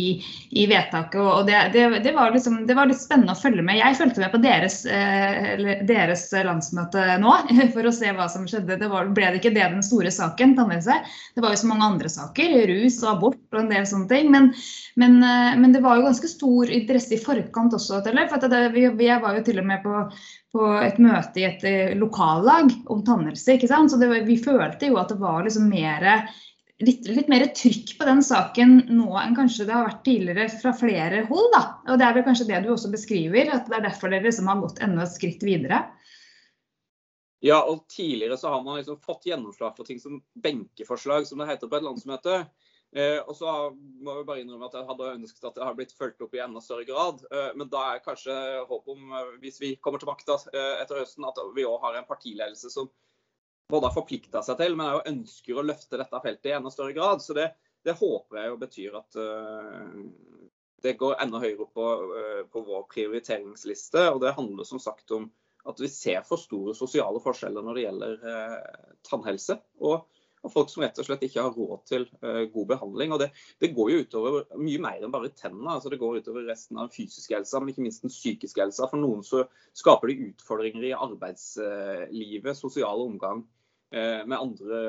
i 0.59 0.65
vedtaket. 0.67 1.21
og 1.21 1.47
det, 1.47 2.11
var 2.15 2.35
liksom, 2.35 2.65
det, 2.67 2.75
var 2.75 2.91
litt 2.91 2.99
spennende 2.99 3.31
å 3.31 3.39
følge 3.39 3.63
med. 3.63 3.79
Jeg 3.79 3.95
fulgte 4.01 4.25
med 4.25 4.33
på 4.33 4.41
deres, 4.43 4.81
eh, 4.91 5.63
deres, 5.87 6.27
landsmøte 6.35 7.05
nå 7.23 7.37
for 7.75 7.87
å 7.87 7.95
se 7.95 8.11
hva 8.17 8.27
som 8.31 8.43
skjedde. 8.49 8.75
Det 8.81 8.91
var, 8.91 9.07
ble 9.15 9.31
det 9.31 9.39
ikke 9.39 9.55
det 9.55 9.69
den 9.77 9.87
store 9.87 10.11
saken, 10.11 10.57
tannhelse? 10.59 10.99
Det 11.35 11.45
var 11.45 11.55
jo 11.55 11.63
så 11.63 11.71
mange 11.71 11.87
andre 11.93 12.11
saker. 12.11 12.57
Rus 12.73 12.99
og 13.05 13.13
abort 13.15 13.55
og 13.55 13.63
en 13.63 13.71
del 13.71 13.87
sånne 13.87 14.11
ting. 14.11 14.35
Men, 14.35 14.51
men, 15.01 15.17
eh, 15.25 15.55
men 15.59 15.73
det 15.73 15.81
var 15.83 15.97
jo 15.97 16.05
ganske 16.05 16.29
stor 16.29 16.69
interesse 16.71 17.17
i 17.17 17.21
forkant 17.21 17.73
også. 17.77 18.03
For 18.05 18.45
det, 18.45 18.61
jeg 18.77 19.23
var 19.25 19.39
jo 19.39 19.43
til 19.49 19.59
og 19.63 19.67
med 19.67 19.83
på 19.83 20.05
på 20.51 20.67
et 20.83 20.99
møte 21.01 21.39
i 21.39 21.47
et 21.47 21.63
eh, 21.67 21.97
lokallag 21.97 22.71
om 22.91 23.03
tannhelse. 23.07 23.55
ikke 23.55 23.69
sant? 23.71 23.91
Så 23.91 23.99
det, 24.01 24.09
vi 24.27 24.39
følte 24.41 24.91
jo 24.91 24.99
at 24.99 25.13
det 25.13 25.19
var 25.21 25.45
liksom 25.45 25.69
mer, 25.71 26.07
litt, 26.83 27.07
litt, 27.07 27.29
mer 27.31 27.47
trykk 27.55 27.95
på 27.99 28.07
den 28.09 28.23
saken 28.25 28.81
nå 28.91 29.07
enn 29.21 29.37
kanskje 29.37 29.69
det 29.69 29.77
har 29.77 29.87
vært 29.87 30.03
tidligere 30.07 30.49
fra 30.51 30.75
flere 30.75 31.23
hold. 31.29 31.49
da. 31.55 31.63
Og 31.87 32.01
Det 32.01 32.07
er 32.07 32.17
vel 32.17 32.27
kanskje 32.27 32.49
det 32.51 32.61
du 32.65 32.73
også 32.73 32.91
beskriver, 32.91 33.53
at 33.55 33.71
det 33.71 33.79
er 33.79 33.87
derfor 33.87 34.11
dere 34.11 34.27
liksom 34.27 34.51
har 34.51 34.63
gått 34.63 34.83
enda 34.83 35.07
et 35.07 35.15
skritt 35.15 35.45
videre. 35.47 35.85
Ja, 37.41 37.63
og 37.65 37.87
tidligere 37.89 38.35
så 38.37 38.51
har 38.53 38.59
man 38.61 38.77
liksom 38.77 38.99
fått 39.01 39.25
gjennomslag 39.25 39.73
for 39.77 39.87
ting 39.87 39.97
som 40.03 40.19
benkeforslag, 40.43 41.25
som 41.25 41.39
det 41.41 41.47
heter 41.49 41.71
på 41.71 41.79
et 41.79 41.87
landsmøte. 41.87 42.43
Eh, 42.91 43.19
og 43.23 43.35
så 43.37 43.51
må 43.71 44.17
jeg 44.17 44.27
bare 44.27 44.41
innrømme 44.43 44.67
at 44.67 44.73
jeg 44.75 44.87
hadde 44.89 45.11
ønsket 45.13 45.45
at 45.47 45.55
det 45.55 45.63
hadde 45.63 45.77
blitt 45.77 45.93
fulgt 45.95 46.23
opp 46.25 46.33
i 46.35 46.41
enda 46.43 46.59
større 46.63 46.83
grad. 46.87 47.23
Eh, 47.31 47.53
men 47.55 47.69
da 47.71 47.85
er 47.93 48.03
kanskje 48.03 48.35
håp 48.67 48.91
om, 48.91 49.13
eh, 49.15 49.37
hvis 49.43 49.61
vi 49.63 49.75
kommer 49.79 50.01
til 50.01 50.11
makta 50.11 50.35
eh, 50.51 50.81
etter 50.81 50.99
høsten, 50.99 51.27
at 51.27 51.39
vi 51.55 51.67
òg 51.67 51.79
har 51.85 51.99
en 51.99 52.09
partiledelse 52.09 52.71
som 52.73 52.91
både 53.71 53.87
har 53.87 53.95
forplikta 53.95 54.43
seg 54.43 54.59
til, 54.59 54.75
men 54.75 54.97
òg 54.97 55.07
ønsker 55.07 55.55
å 55.55 55.63
løfte 55.63 55.99
dette 56.01 56.23
feltet 56.23 56.51
i 56.51 56.55
enda 56.57 56.71
større 56.73 56.95
grad. 56.97 57.23
Så 57.23 57.35
det, 57.37 57.47
det 57.87 57.95
håper 58.01 58.41
jeg 58.41 58.51
jo 58.51 58.57
betyr 58.59 58.97
at 58.99 59.19
uh, 59.21 60.01
det 60.83 60.97
går 60.99 61.15
enda 61.23 61.39
høyere 61.39 61.63
opp 61.63 61.71
på, 61.77 61.85
uh, 62.11 62.41
på, 62.51 62.65
vår 62.67 62.83
prioriteringsliste. 62.91 64.09
Og 64.11 64.19
det 64.25 64.35
handler 64.35 64.67
som 64.67 64.81
sagt 64.83 65.15
om 65.15 65.29
at 65.69 65.79
vi 65.79 65.87
ser 65.93 66.25
for 66.27 66.41
store 66.41 66.75
sosiale 66.75 67.21
forskjeller 67.23 67.63
når 67.63 67.77
det 67.77 67.85
gjelder 67.85 68.27
uh, 68.27 68.91
tannhelse. 69.07 69.55
Og 69.79 70.03
og 70.41 70.53
folk 70.53 70.71
som 70.71 70.81
rett 70.83 70.97
og 70.97 71.05
slett 71.05 71.23
ikke 71.25 71.43
har 71.43 71.53
råd 71.55 71.81
til 71.89 72.07
uh, 72.23 72.43
god 72.53 72.67
behandling. 72.73 73.13
og 73.13 73.21
det, 73.21 73.29
det, 73.61 73.71
går 73.75 73.91
jo 73.91 74.01
utover 74.05 74.37
mye 74.57 74.81
mer 74.81 75.01
enn 75.03 75.13
bare 75.13 75.31
tennene. 75.37 75.75
altså 75.75 75.91
Det 75.93 75.99
går 76.01 76.21
utover 76.21 76.47
resten 76.49 76.79
av 76.79 76.87
den 76.87 76.95
fysiske 76.95 77.35
helsa, 77.35 77.61
men 77.61 77.73
ikke 77.73 77.85
minst 77.85 78.05
den 78.05 78.13
psykiske 78.13 78.63
helsa. 78.63 78.89
For 78.89 79.01
noen 79.01 79.21
så 79.25 79.45
skaper 79.77 80.09
det 80.09 80.31
utfordringer 80.31 80.87
i 80.89 80.95
arbeidslivet, 80.97 82.57
sosial 82.57 83.05
omgang 83.05 83.43
uh, 83.93 84.23
med 84.25 84.37
andre 84.39 84.81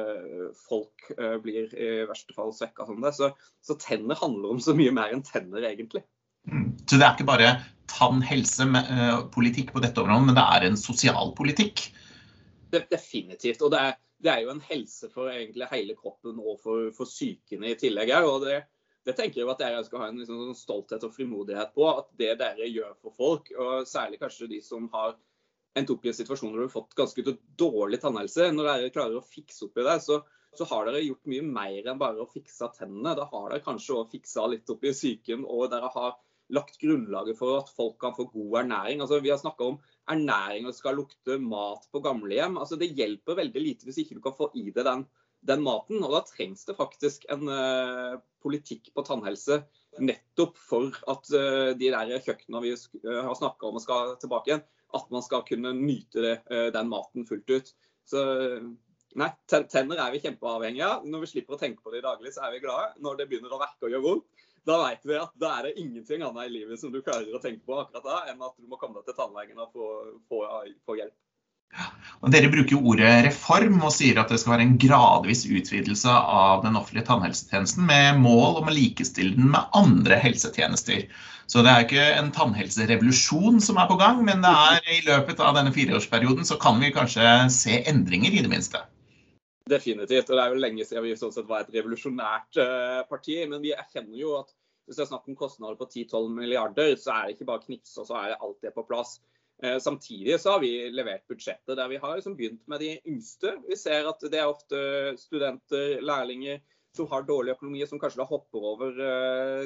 folk 0.65 1.13
uh, 1.19 1.37
blir 1.45 1.69
i 1.77 1.93
verste 2.09 2.37
fall 2.37 2.55
svekka 2.57 2.89
som 2.89 3.05
det. 3.05 3.13
Så, 3.19 3.33
så, 3.65 3.77
tenner 3.83 4.21
handler 4.23 4.57
om 4.57 4.63
så 4.63 4.77
mye 4.79 4.95
mer 4.95 5.13
enn 5.13 5.25
tenner, 5.27 5.69
egentlig. 5.69 6.07
Mm. 6.49 6.71
Så 6.89 6.97
det 6.97 7.05
er 7.05 7.13
ikke 7.13 7.29
bare 7.29 7.57
tannhelsepolitikk 7.93 9.75
på 9.75 9.83
dette 9.85 10.01
området, 10.01 10.31
men 10.31 10.39
det 10.39 10.47
er 10.57 10.65
en 10.71 10.81
sosialpolitikk? 10.81 11.91
Definitivt. 12.73 13.61
og 13.61 13.75
det 13.75 13.83
er 13.85 13.99
det 14.23 14.31
er 14.31 14.45
jo 14.45 14.53
en 14.53 14.63
helse 14.69 15.11
for 15.11 15.31
egentlig 15.33 15.67
hele 15.73 15.97
kroppen 15.99 16.39
og 16.39 16.61
for, 16.63 16.91
for 16.95 17.11
sykene 17.11 17.73
i 17.73 17.79
tillegg. 17.79 18.13
her. 18.15 18.27
og 18.29 18.47
det, 18.47 18.61
det 19.07 19.17
tenker 19.19 19.43
jeg 19.43 19.51
at 19.51 19.65
jeg 19.67 19.87
skal 19.89 20.05
ha 20.05 20.09
en 20.13 20.21
liksom, 20.23 20.43
sånn 20.47 20.59
stolthet 20.59 21.07
og 21.09 21.15
frimodighet 21.17 21.75
på. 21.75 21.89
At 21.91 22.13
det 22.19 22.37
dere 22.43 22.71
gjør 22.71 22.95
for 23.03 23.17
folk, 23.19 23.51
og 23.59 23.89
særlig 23.91 24.21
kanskje 24.23 24.51
de 24.53 24.61
som 24.65 24.87
har 24.95 25.17
endt 25.79 25.91
opp 25.91 26.05
i 26.05 26.13
en 26.13 26.17
situasjon 26.19 26.53
hvor 26.53 26.61
du 26.61 26.67
har 26.67 26.75
fått 26.75 26.95
ganske 26.99 27.35
dårlig 27.59 27.99
tannhelse, 28.03 28.51
når 28.53 28.69
dere 28.69 28.95
klarer 28.95 29.19
å 29.19 29.27
fikse 29.27 29.67
opp 29.67 29.81
i 29.81 29.87
det, 29.89 29.97
så, 30.05 30.21
så 30.59 30.69
har 30.71 30.87
dere 30.87 31.05
gjort 31.07 31.31
mye 31.33 31.47
mer 31.49 31.89
enn 31.91 32.03
bare 32.03 32.23
å 32.23 32.29
fikse 32.31 32.69
tennene. 32.77 33.17
Da 33.19 33.27
har 33.31 33.49
dere 33.49 33.65
kanskje 33.65 33.97
òg 33.99 34.13
fiksa 34.13 34.47
litt 34.53 34.71
opp 34.71 34.85
i 34.87 34.95
psyken, 34.95 35.47
og 35.49 35.71
dere 35.73 35.91
har 35.97 36.21
lagt 36.53 36.79
grunnlaget 36.83 37.39
for 37.39 37.63
at 37.63 37.73
folk 37.73 37.97
kan 38.03 38.15
få 38.15 38.29
god 38.31 38.59
ernæring. 38.65 39.01
Altså, 39.01 39.23
vi 39.25 39.33
har 39.33 39.41
snakka 39.41 39.73
om 39.73 39.81
ernæring 40.11 40.67
og 40.67 40.77
skal 40.77 40.97
lukte 40.99 41.39
mat 41.41 41.87
på 41.93 42.03
gamlehjem. 42.05 42.59
Altså, 42.61 42.79
det 42.81 42.93
hjelper 42.97 43.39
veldig 43.39 43.63
lite 43.63 43.89
hvis 43.89 44.03
ikke 44.03 44.19
du 44.19 44.23
kan 44.25 44.37
få 44.37 44.51
i 44.59 44.67
deg 44.71 44.85
den, 44.87 45.05
den 45.47 45.65
maten. 45.65 46.03
Og 46.03 46.15
da 46.17 46.23
trengs 46.27 46.67
det 46.69 46.79
faktisk 46.79 47.27
en 47.33 47.47
uh, 47.49 48.19
politikk 48.43 48.93
på 48.97 49.05
tannhelse 49.07 49.63
nettopp 50.03 50.57
for 50.59 50.95
at 51.13 51.33
uh, 51.37 51.73
de 51.79 51.91
der 51.93 52.15
kjøkkenene 52.25 52.65
vi 52.65 52.75
uh, 52.75 53.21
har 53.29 53.37
snakka 53.39 53.69
om 53.69 53.83
skal 53.83 54.17
tilbake 54.23 54.53
igjen, 54.53 54.65
at 54.97 55.13
man 55.15 55.25
skal 55.25 55.45
kunne 55.49 55.75
nyte 55.77 56.21
det, 56.21 56.35
den 56.75 56.91
maten 56.91 57.25
fullt 57.25 57.49
ut. 57.49 57.71
Så 58.05 58.21
nei, 59.17 59.29
tenner 59.49 60.03
er 60.03 60.13
vi 60.13 60.21
kjempeavhengige 60.21 60.85
av. 60.85 61.07
Når 61.09 61.23
vi 61.23 61.31
slipper 61.31 61.57
å 61.57 61.61
tenke 61.63 61.81
på 61.81 61.95
det 61.95 62.03
i 62.03 62.05
daglig, 62.05 62.35
så 62.35 62.43
er 62.45 62.53
vi 62.53 62.61
glade. 62.61 62.91
Når 63.01 63.17
det 63.17 63.27
begynner 63.31 63.55
å 63.57 63.61
verke 63.63 63.89
og 63.89 63.95
gjøre 63.95 64.05
vondt, 64.05 64.45
da 64.69 64.79
vet 64.85 65.03
vi 65.09 65.19
at 65.19 65.35
da 65.43 65.57
er 65.57 65.69
det 65.69 65.81
ingenting 65.81 66.23
annet 66.23 66.47
i 66.49 66.55
livet 66.55 66.81
som 66.81 66.93
du 66.93 67.01
klarer 67.03 67.35
å 67.35 67.43
tenke 67.43 67.67
på 67.67 67.81
akkurat 67.81 68.07
da, 68.07 68.23
enn 68.31 68.43
at 68.43 68.55
du 68.59 68.71
må 68.71 68.79
komme 68.81 69.01
deg 69.01 69.11
til 69.11 69.19
tannlegen 69.19 69.59
og 69.63 69.75
få, 69.75 69.91
få, 70.31 70.45
få 70.87 70.99
hjelp. 71.01 71.17
Og 72.23 72.31
dere 72.31 72.51
bruker 72.53 72.77
jo 72.77 72.83
ordet 72.93 73.11
reform 73.27 73.79
og 73.81 73.95
sier 73.95 74.19
at 74.21 74.31
det 74.31 74.39
skal 74.39 74.55
være 74.55 74.67
en 74.67 74.79
gradvis 74.81 75.47
utvidelse 75.49 76.13
av 76.13 76.61
den 76.67 76.77
offentlige 76.79 77.09
tannhelsetjenesten 77.09 77.87
med 77.89 78.21
mål 78.23 78.61
om 78.61 78.69
å 78.69 78.75
likestille 78.77 79.39
den 79.39 79.49
med 79.55 79.73
andre 79.79 80.21
helsetjenester. 80.21 81.07
Så 81.51 81.65
det 81.65 81.73
er 81.73 81.87
ikke 81.87 82.05
en 82.21 82.31
tannhelserevolusjon 82.37 83.59
som 83.65 83.81
er 83.81 83.89
på 83.91 83.99
gang, 84.01 84.21
men 84.29 84.45
det 84.45 84.53
er 84.53 84.93
i 84.99 85.03
løpet 85.09 85.41
av 85.43 85.57
denne 85.59 85.73
fireårsperioden 85.75 86.47
så 86.49 86.61
kan 86.61 86.79
vi 86.81 86.93
kanskje 86.95 87.33
se 87.53 87.83
endringer, 87.91 88.37
i 88.37 88.45
det 88.45 88.53
minste. 88.53 88.85
Definitivt. 89.69 90.31
og 90.31 90.37
Det 90.37 90.43
er 90.43 90.55
jo 90.55 90.63
lenge 90.63 90.87
siden 90.87 91.07
vi 91.07 91.15
sånn 91.19 91.35
sett 91.35 91.49
var 91.49 91.65
et 91.65 91.75
revolusjonært 91.75 92.59
uh, 92.59 93.03
parti. 93.11 93.39
Men 93.49 93.63
vi 93.65 93.75
erkjenner 93.77 94.19
jo 94.19 94.37
at 94.41 94.51
hvis 94.87 94.99
det 94.99 95.05
er 95.05 95.13
snakk 95.13 95.29
om 95.31 95.39
kostnader 95.39 95.79
på 95.79 95.87
10-12 95.87 96.33
milliarder, 96.35 96.97
så 96.99 97.15
er 97.15 97.29
det 97.29 97.37
ikke 97.37 97.49
bare 97.53 97.63
knips 97.67 97.95
og 98.03 98.09
så 98.09 98.19
er 98.19 98.35
alt 98.35 98.65
det 98.65 98.75
på 98.75 98.85
plass. 98.89 99.21
Eh, 99.63 99.79
samtidig 99.79 100.41
så 100.43 100.57
har 100.57 100.63
vi 100.65 100.73
levert 100.91 101.23
budsjettet 101.31 101.77
der 101.79 101.91
vi 101.91 102.01
har 102.03 102.17
liksom 102.19 102.35
begynt 102.37 102.65
med 102.67 102.83
de 102.83 102.97
yngste. 103.07 103.55
Vi 103.69 103.79
ser 103.79 104.09
at 104.11 104.25
det 104.27 104.41
er 104.41 104.51
ofte 104.51 104.81
studenter, 105.21 106.01
lærlinger 106.03 106.59
som 106.97 107.07
har 107.09 107.23
dårlig 107.25 107.55
økonomi, 107.55 107.85
som 107.89 108.01
kanskje 108.03 108.21
da 108.21 108.29
hopper 108.29 108.67
over 108.73 108.99
uh, 109.01 109.63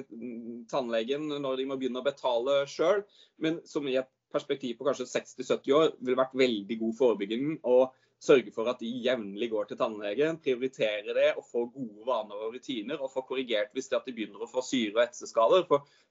tannlegen 0.71 1.25
når 1.43 1.57
de 1.59 1.65
må 1.67 1.79
begynne 1.81 1.99
å 1.99 2.07
betale 2.07 2.61
sjøl, 2.71 3.03
men 3.43 3.59
som 3.67 3.89
i 3.89 3.97
et 3.99 4.11
perspektiv 4.31 4.77
på 4.79 4.87
kanskje 4.87 5.09
60-70 5.09 5.75
år 5.75 5.91
ville 5.97 6.21
vært 6.21 6.37
veldig 6.39 6.79
god 6.85 6.95
forebygging. 7.01 7.57
og 7.65 7.89
sørge 8.23 8.53
for 8.55 8.69
at 8.71 8.81
de 8.81 8.89
jevnlig 9.05 9.51
går 9.53 9.69
til 9.69 9.79
tannlegen, 9.81 10.41
prioritere 10.43 11.15
det 11.17 11.29
og 11.37 11.45
få 11.47 11.67
gode 11.75 12.07
vaner 12.09 12.47
og 12.47 12.57
rutiner. 12.57 13.01
Og 13.01 13.13
få 13.13 13.25
korrigert 13.29 13.75
hvis 13.77 13.91
de 13.93 14.01
begynner 14.09 14.43
å 14.43 14.51
få 14.51 14.65
syre- 14.65 14.97
og 14.97 15.05
etseskader. 15.05 15.67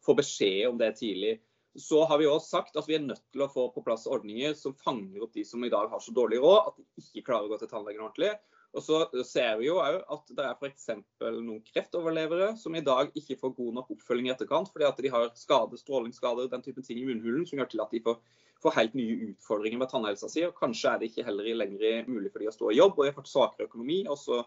Få 0.06 0.18
beskjed 0.18 0.70
om 0.70 0.80
det 0.82 0.96
tidlig. 1.02 1.38
Så 1.76 2.06
har 2.08 2.22
vi 2.22 2.28
også 2.30 2.56
sagt 2.56 2.78
at 2.80 2.88
vi 2.88 2.96
er 2.96 3.04
nødt 3.04 3.24
til 3.34 3.44
å 3.44 3.52
få 3.52 3.68
på 3.76 3.84
plass 3.84 4.06
ordninger 4.08 4.54
som 4.56 4.78
fanger 4.80 5.26
opp 5.26 5.34
de 5.36 5.44
som 5.44 5.64
i 5.66 5.72
dag 5.74 5.90
har 5.92 6.00
så 6.00 6.14
dårlig 6.16 6.40
råd 6.40 6.70
at 6.70 6.78
de 6.80 7.04
ikke 7.04 7.26
klarer 7.28 7.50
å 7.50 7.52
gå 7.52 7.60
til 7.60 7.72
tannlegen 7.74 8.06
ordentlig. 8.06 8.32
Og 8.76 8.84
så 8.84 9.02
ser 9.28 9.58
vi 9.60 9.70
jo 9.70 9.78
òg 9.80 10.02
at 10.12 10.32
det 10.36 10.46
er 10.46 10.56
f.eks. 10.56 10.88
noen 11.24 11.62
kreftoverlevere 11.68 12.54
som 12.60 12.76
i 12.76 12.84
dag 12.84 13.12
ikke 13.16 13.38
får 13.40 13.54
god 13.60 13.78
nok 13.80 13.92
oppfølging 13.96 14.28
i 14.28 14.34
etterkant 14.34 14.72
fordi 14.72 14.88
at 14.88 15.00
de 15.04 15.12
har 15.12 15.30
skade, 15.40 15.80
strålingsskader, 15.80 16.50
den 16.52 16.64
type 16.64 16.84
ting 16.84 17.00
i 17.00 17.08
munnhulen 17.08 17.48
som 17.48 17.60
gjør 17.60 17.72
til 17.72 17.84
at 17.86 17.96
de 17.96 18.04
får 18.04 18.20
får 18.66 18.78
helt 18.80 18.98
nye 18.98 19.32
utfordringer 19.32 19.82
med 19.82 19.92
tannhelsa 19.92 20.30
si. 20.32 20.44
og 20.48 20.58
Kanskje 20.58 20.92
er 20.92 21.02
det 21.02 21.12
ikke 21.12 21.26
heller 21.28 21.50
lenger 21.64 22.10
mulig 22.10 22.32
for 22.34 22.44
de 22.44 22.52
å 22.52 22.56
stå 22.56 22.72
i 22.74 22.80
jobb, 22.80 22.98
og 22.98 23.06
de 23.06 23.12
har 23.12 23.18
fått 23.18 23.32
svakere 23.32 23.70
økonomi. 23.70 24.04
og 24.10 24.18
så, 24.20 24.42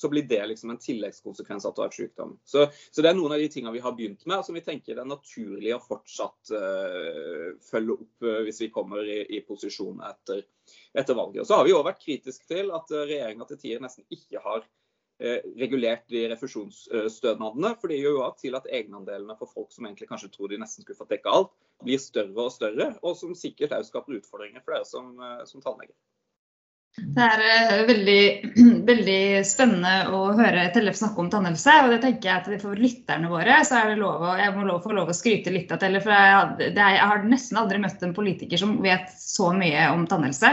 så 0.00 0.10
blir 0.10 0.26
det 0.28 0.40
liksom 0.50 0.72
en 0.72 0.80
tilleggskonsekvens 0.82 1.66
av 1.68 1.80
et 1.86 1.96
sykdom. 1.96 2.34
Så, 2.44 2.66
så, 2.90 3.04
det 3.04 3.12
er 3.12 3.18
noen 3.18 3.36
av 3.36 3.42
de 3.42 3.48
tingene 3.52 3.74
vi 3.76 3.84
har 3.84 3.94
begynt 3.96 4.26
med, 4.26 4.38
og 4.38 4.46
som 4.48 4.58
vi 4.58 4.64
tenker 4.66 4.96
det 4.96 5.04
er 5.04 5.10
naturlig 5.10 5.74
å 5.76 5.82
fortsatt 5.84 6.54
uh, 6.56 7.48
følge 7.70 7.98
opp 7.98 8.26
uh, 8.26 8.40
hvis 8.48 8.62
vi 8.64 8.72
kommer 8.74 9.06
i, 9.06 9.22
i 9.38 9.42
posisjon 9.46 10.02
etter, 10.08 10.44
etter, 10.92 11.16
valget. 11.18 11.44
Og 11.44 11.50
så 11.50 11.60
har 11.60 11.68
vi 11.68 11.76
òg 11.76 11.86
vært 11.86 12.02
kritiske 12.02 12.50
til 12.50 12.74
at 12.74 12.90
uh, 12.94 13.04
regjeringa 13.06 13.48
til 13.50 13.62
tider 13.62 13.84
nesten 13.86 14.08
ikke 14.10 14.42
har 14.42 14.66
Eh, 14.66 14.81
regulert 15.60 16.06
de 16.10 16.24
refusjonsstønadene. 16.32 17.74
For 17.80 17.92
det 17.92 18.00
gjør 18.00 18.18
jo 18.18 18.30
til 18.40 18.58
at 18.58 18.68
egenandelene 18.70 19.36
for 19.38 19.50
folk 19.50 19.74
som 19.74 19.86
egentlig 19.86 20.08
kanskje 20.10 20.32
tror 20.34 20.52
de 20.52 20.60
nesten 20.62 20.84
skulle 20.84 20.98
fått 20.98 21.12
dekka 21.14 21.34
alt, 21.38 21.52
blir 21.82 22.00
større 22.02 22.46
og 22.46 22.54
større, 22.54 22.92
og 23.02 23.16
som 23.18 23.36
sikkert 23.38 23.74
òg 23.76 23.86
skaper 23.88 24.18
utfordringer 24.20 24.64
for 24.64 24.76
dere 24.76 24.88
som, 24.88 25.14
eh, 25.20 25.44
som 25.48 25.62
tannleger. 25.64 25.94
Det 26.92 27.24
er 27.24 27.40
uh, 27.40 27.86
veldig, 27.88 28.22
veldig, 28.90 29.20
spennende 29.48 29.92
å 30.12 30.26
høre 30.36 30.66
Tellef 30.74 30.98
snakke 30.98 31.22
om 31.22 31.30
tannhelse. 31.32 31.76
og 31.84 31.94
det 31.94 32.02
tenker 32.02 32.28
jeg 32.28 32.42
at 32.42 32.64
For 32.64 32.76
lytterne 32.76 33.30
våre 33.32 33.62
så 33.64 33.78
er 33.78 33.92
det 33.92 34.02
lov 34.02 34.20
å, 34.28 34.34
jeg 34.36 34.52
må 34.56 34.66
lov, 34.68 34.82
få 34.84 34.92
lov 34.98 35.08
å 35.08 35.16
skryte 35.16 35.54
litt 35.54 35.72
av 35.72 35.80
Tellef. 35.80 36.04
Jeg, 36.04 36.68
jeg, 36.76 37.00
har 37.00 37.24
nesten 37.24 37.62
aldri 37.62 37.80
møtt 37.80 38.04
en 38.04 38.12
politiker 38.16 38.60
som 38.60 38.76
vet 38.84 39.08
så 39.16 39.54
mye 39.56 39.88
om 39.94 40.04
tannhelse. 40.10 40.52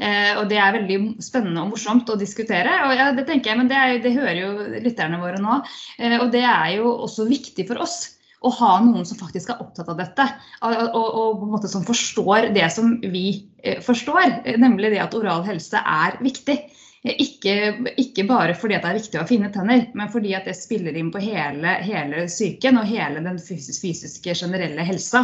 Eh, 0.00 0.30
og 0.38 0.46
det 0.48 0.60
er 0.62 0.78
veldig 0.78 1.00
spennende 1.26 1.66
og 1.66 1.74
morsomt 1.74 2.14
å 2.14 2.18
diskutere. 2.20 2.78
og 2.86 2.94
ja, 2.94 3.10
Det 3.16 3.26
tenker 3.26 3.52
jeg, 3.52 3.58
men 3.58 3.72
det, 3.72 3.82
er, 3.82 3.98
det 4.04 4.14
hører 4.14 4.38
jo 4.38 4.52
lytterne 4.86 5.18
våre 5.20 5.42
nå. 5.42 5.58
Eh, 5.98 6.16
og 6.20 6.30
det 6.30 6.46
er 6.46 6.76
jo 6.78 6.94
også 7.08 7.26
viktig 7.28 7.66
for 7.68 7.82
oss 7.82 8.04
å 8.40 8.52
ha 8.56 8.70
noen 8.84 9.04
som 9.08 9.18
faktisk 9.20 9.52
er 9.52 9.60
opptatt 9.60 9.90
av 9.92 9.98
dette, 10.00 10.24
og, 10.64 10.94
og, 10.96 11.42
og, 11.44 11.66
som 11.68 11.84
forstår 11.84 12.50
det 12.56 12.66
som 12.72 12.94
vi 13.12 13.24
eh, 13.62 13.82
forstår, 13.84 14.40
nemlig 14.60 14.94
det 14.94 15.02
at 15.04 15.16
oral 15.18 15.44
helse 15.44 15.80
er 15.80 16.16
viktig. 16.24 16.56
Ikke, 17.00 17.54
ikke, 17.96 18.26
bare 18.28 18.52
fordi 18.52 18.76
det 18.76 18.84
er 18.84 18.96
viktig 18.98 19.20
å 19.22 19.24
finne 19.24 19.48
tenner, 19.54 19.86
men 19.96 20.10
fordi 20.12 20.34
det 20.44 20.52
spiller 20.52 20.92
inn 21.00 21.08
på 21.08 21.22
hele, 21.24 21.78
hele 21.80 22.26
psyken 22.28 22.76
og 22.76 22.90
hele 22.90 23.22
den 23.24 23.38
fysiske, 23.40 23.80
fysiske, 23.80 24.34
generelle 24.36 24.84
helsa. 24.84 25.22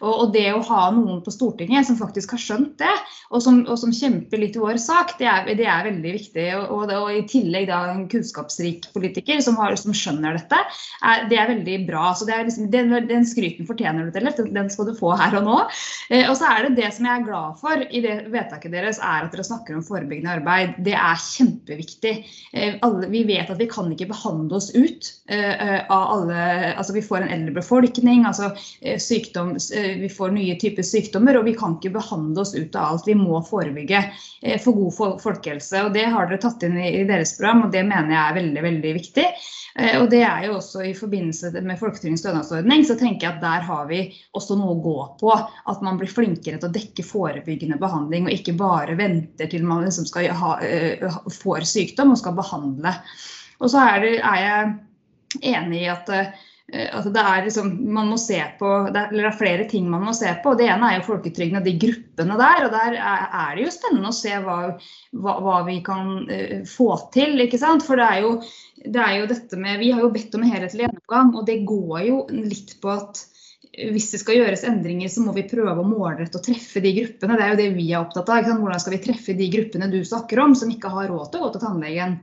Og, 0.00 0.08
og, 0.08 0.30
det 0.32 0.46
å 0.54 0.62
ha 0.64 0.86
noen 0.96 1.20
på 1.26 1.34
Stortinget 1.34 1.84
som 1.84 1.98
faktisk 1.98 2.32
har 2.32 2.40
skjønt 2.40 2.78
det, 2.80 2.94
og 3.28 3.42
som, 3.44 3.60
og 3.68 3.76
som 3.76 3.92
kjemper 3.92 4.40
litt 4.40 4.56
i 4.56 4.62
vår 4.62 4.80
sak, 4.80 5.18
det 5.18 5.28
er, 5.28 5.50
det 5.58 5.66
er 5.68 5.90
veldig 5.90 6.14
viktig. 6.16 6.46
Og, 6.62 6.88
og, 6.96 7.10
I 7.12 7.26
tillegg 7.28 7.68
da 7.68 7.82
en 7.92 8.06
kunnskapsrik 8.08 8.88
politiker 8.94 9.44
som, 9.44 9.60
har, 9.60 9.76
som 9.76 9.92
skjønner 9.92 10.38
dette, 10.38 10.62
er, 11.04 11.28
det 11.28 11.42
er 11.42 11.52
veldig 11.52 11.76
bra. 11.90 12.06
Så 12.16 12.30
det 12.30 12.38
er 12.38 12.48
liksom, 12.48 12.70
den, 12.72 12.94
den 13.10 13.28
skryten 13.28 13.68
fortjener 13.68 14.08
du 14.08 14.16
til, 14.16 14.32
den 14.56 14.72
skal 14.72 14.88
du 14.88 14.96
få 14.96 15.12
her 15.20 15.36
og 15.42 15.44
nå. 15.44 15.60
Eh, 16.08 16.24
og 16.24 16.38
så 16.40 16.54
er 16.54 16.70
det 16.70 16.78
det 16.80 16.94
som 16.96 17.04
jeg 17.10 17.20
er 17.20 17.28
glad 17.28 17.60
for 17.60 17.84
i 17.84 18.04
det 18.06 18.16
vedtaket 18.32 18.72
deres, 18.72 19.02
er 19.04 19.28
at 19.28 19.36
dere 19.36 19.44
snakker 19.44 19.76
om 19.76 19.84
forebyggende 19.84 20.38
arbeid. 20.38 20.78
Det 20.88 20.96
er 20.96 21.17
kjempeviktig. 21.22 22.12
Eh, 22.52 22.76
alle, 22.82 23.08
vi 23.12 23.22
vet 23.28 23.50
at 23.50 23.60
vi 23.60 23.68
kan 23.70 23.90
ikke 23.92 24.08
behandle 24.10 24.58
oss 24.58 24.70
ut 24.74 25.10
uh, 25.30 25.84
av 25.92 26.04
alle 26.14 26.38
altså 26.78 26.94
Vi 26.96 27.02
får 27.04 27.22
en 27.22 27.32
eldre 27.34 27.54
befolkning, 27.58 28.24
altså 28.26 28.50
sykdom, 29.02 29.54
vi 30.00 30.08
får 30.12 30.32
nye 30.34 30.56
typer 30.60 30.86
sykdommer, 30.86 31.38
og 31.38 31.46
vi 31.48 31.54
kan 31.58 31.76
ikke 31.76 31.92
behandle 31.96 32.42
oss 32.42 32.54
ut 32.56 32.76
av 32.76 32.94
alt. 32.94 33.08
Vi 33.08 33.16
må 33.18 33.40
forebygge 33.46 34.02
for 34.62 34.76
god 34.76 35.20
folkehelse. 35.22 35.84
og 35.84 35.94
Det 35.96 36.06
har 36.08 36.28
dere 36.28 36.40
tatt 36.42 36.64
inn 36.66 36.78
i, 36.80 37.04
deres 37.08 37.34
program, 37.38 37.66
og 37.66 37.74
det 37.74 37.84
mener 37.88 38.14
jeg 38.14 38.22
er 38.22 38.38
veldig, 38.38 38.64
veldig 38.68 38.94
viktig. 38.98 39.26
Og 40.00 40.08
det 40.10 40.22
er 40.26 40.46
jo 40.48 40.56
også 40.56 40.82
I 40.88 40.94
forbindelse 40.96 41.52
med 41.62 41.78
Folketrygdens 41.78 42.24
stønadsordning 42.24 42.82
så 42.88 42.96
tenker 42.98 43.28
jeg 43.28 43.36
at 43.36 43.44
der 43.44 43.66
har 43.68 43.84
vi 43.90 44.00
også 44.36 44.56
noe 44.58 44.74
å 44.74 44.80
gå 44.82 44.96
på. 45.20 45.34
At 45.70 45.84
man 45.86 46.00
blir 46.00 46.10
flinkere 46.10 46.58
til 46.58 46.70
å 46.70 46.74
dekke 46.74 47.06
forebyggende 47.06 47.78
behandling, 47.80 48.26
og 48.26 48.34
ikke 48.34 48.56
bare 48.58 48.96
venter 48.98 49.50
til 49.50 49.66
man 49.68 49.84
liksom 49.86 50.08
skal 50.08 50.30
ha, 50.38 50.54
får 51.32 51.66
sykdom 51.68 52.14
og 52.14 52.20
skal 52.20 52.36
behandle. 52.38 52.94
Og 53.58 53.72
så 53.72 53.82
er, 53.84 54.04
det, 54.04 54.12
er 54.22 54.44
jeg 54.44 54.68
enig 55.54 55.82
i 55.82 55.90
at, 55.90 56.10
eh, 56.14 56.30
at 56.68 57.08
det 57.14 57.22
er 57.22 57.46
liksom, 57.46 57.72
på, 57.80 58.70
det 58.92 59.00
er, 59.00 59.12
det 59.14 59.24
er, 59.24 59.38
flere 59.38 59.64
ting 59.70 59.88
man 59.90 60.04
må 60.04 60.12
se 60.16 60.30
på. 60.42 60.54
Det 60.58 60.68
ene 60.68 60.90
er 60.90 60.98
jo 60.98 61.06
folketrygden 61.08 61.60
og 61.60 61.66
de 61.66 61.74
gruppene 61.80 62.38
der. 62.40 62.66
og 62.66 62.76
Der 62.76 62.98
er, 62.98 63.56
det 63.56 63.64
jo 63.64 63.72
spennende 63.74 64.12
å 64.12 64.18
se 64.18 64.34
hva, 64.44 64.58
hva, 65.16 65.38
hva 65.44 65.62
vi 65.68 65.80
kan 65.86 66.28
uh, 66.28 66.60
få 66.68 66.90
til. 67.14 67.40
ikke 67.44 67.60
sant? 67.60 67.86
For 67.86 67.98
det 67.98 68.06
er, 68.06 68.20
jo, 68.26 68.36
det 68.84 69.02
er 69.02 69.16
jo 69.22 69.32
dette 69.32 69.58
med 69.60 69.80
Vi 69.82 69.90
har 69.94 70.04
jo 70.04 70.12
bedt 70.14 70.36
om 70.36 70.44
en 70.44 70.54
helhetlig 70.54 70.86
gjennomgang, 70.86 71.34
og 71.34 71.48
det 71.48 71.62
går 71.68 71.98
jo 72.10 72.22
litt 72.36 72.76
på 72.82 72.94
at 72.94 73.24
hvis 73.92 74.10
det 74.12 74.20
skal 74.22 74.38
gjøres 74.38 74.64
endringer, 74.66 75.10
så 75.12 75.22
må 75.22 75.32
vi 75.36 75.46
prøve 75.48 75.74
å 75.78 75.86
målrette 75.86 76.40
og 76.40 76.44
treffe 76.44 76.82
de 76.84 76.92
gruppene. 76.96 77.36
Det 77.38 77.44
er 77.44 77.52
jo 77.52 77.58
det 77.60 77.68
vi 77.76 77.86
er 77.92 78.00
opptatt 78.00 78.30
av. 78.34 78.48
Hvordan 78.48 78.82
skal 78.82 78.94
vi 78.96 79.00
treffe 79.04 79.34
de 79.38 79.48
gruppene 79.52 79.90
du 79.92 79.98
snakker 80.06 80.40
om, 80.42 80.54
som 80.58 80.70
ikke 80.72 80.90
har 80.92 81.10
råd 81.12 81.30
til 81.30 81.40
å 81.40 81.46
gå 81.46 81.50
til 81.54 81.64
tannlegen, 81.64 82.16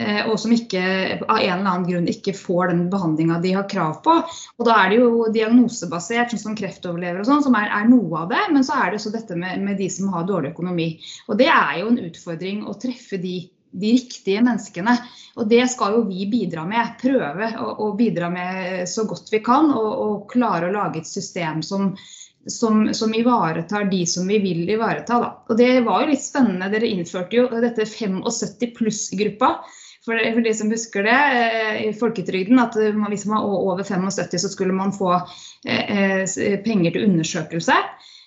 eh, 0.00 0.20
og 0.24 0.38
som 0.40 0.54
ikke, 0.54 0.82
av 1.26 1.38
en 1.38 1.56
eller 1.58 1.70
annen 1.70 1.88
grunn 1.88 2.10
ikke 2.10 2.36
får 2.38 2.72
den 2.72 2.84
behandlinga 2.92 3.40
de 3.44 3.54
har 3.58 3.68
krav 3.70 4.00
på. 4.06 4.18
Og 4.58 4.68
Da 4.68 4.78
er 4.80 4.92
det 4.92 5.00
jo 5.02 5.26
diagnosebasert, 5.34 6.32
sånn 6.32 6.44
som 6.46 6.58
kreftoverlever 6.58 7.22
og 7.22 7.28
sånn, 7.28 7.44
som 7.46 7.58
er, 7.60 7.68
er, 7.68 7.88
noe 7.90 8.24
av 8.24 8.30
det. 8.32 8.44
Men 8.54 8.66
så 8.66 8.78
er 8.80 8.90
det 8.90 9.02
også 9.02 9.14
dette 9.14 9.38
med, 9.38 9.60
med 9.64 9.80
de 9.80 9.90
som 9.92 10.12
har 10.14 10.28
dårlig 10.28 10.54
økonomi. 10.54 10.88
Og 11.28 11.38
Det 11.40 11.50
er 11.50 11.80
jo 11.82 11.90
en 11.92 12.00
utfordring 12.08 12.64
å 12.68 12.78
treffe 12.80 13.20
de 13.20 13.38
de 13.80 13.92
riktige 13.96 14.42
menneskene. 14.44 14.96
Og 15.34 15.48
det 15.50 15.64
skal 15.72 15.96
jo 15.96 16.02
vi 16.06 16.26
bidra 16.30 16.64
med. 16.68 16.94
Prøve 17.00 17.50
å, 17.58 17.70
å 17.86 17.92
bidra 17.98 18.30
med 18.30 18.84
så 18.90 19.06
godt 19.10 19.32
vi 19.32 19.42
kan. 19.44 19.72
Og, 19.74 19.90
og 20.06 20.28
klare 20.30 20.68
å 20.68 20.74
lage 20.74 21.02
et 21.02 21.10
system 21.10 21.62
som, 21.66 21.92
som, 22.46 22.86
som, 22.94 23.14
ivaretar 23.14 23.88
de 23.90 24.04
som 24.06 24.28
vi 24.30 24.38
vil 24.42 24.68
ivareta. 24.76 25.18
Da. 25.22 25.32
Og 25.48 25.58
det 25.58 25.72
var 25.86 26.04
jo 26.04 26.12
litt 26.12 26.24
spennende. 26.24 26.70
Dere 26.72 26.90
innførte 26.90 27.40
jo 27.40 27.48
dette 27.50 27.88
75 27.88 28.76
pluss-gruppa. 28.78 29.56
For, 30.04 30.20
for 30.20 30.44
de 30.44 30.52
som 30.52 30.68
husker 30.68 31.06
det, 31.06 31.20
eh, 31.32 31.76
i 31.88 31.92
folketrygden, 31.96 32.58
at 32.60 32.74
hvis 32.76 33.24
man 33.24 33.40
var 33.40 33.62
over 33.72 33.86
75 33.88 34.42
så 34.42 34.50
skulle 34.52 34.76
man 34.76 34.92
få 34.92 35.14
eh, 35.16 36.26
eh 36.28 36.58
penger 36.60 36.92
til 36.92 37.06
undersøkelse. 37.08 37.78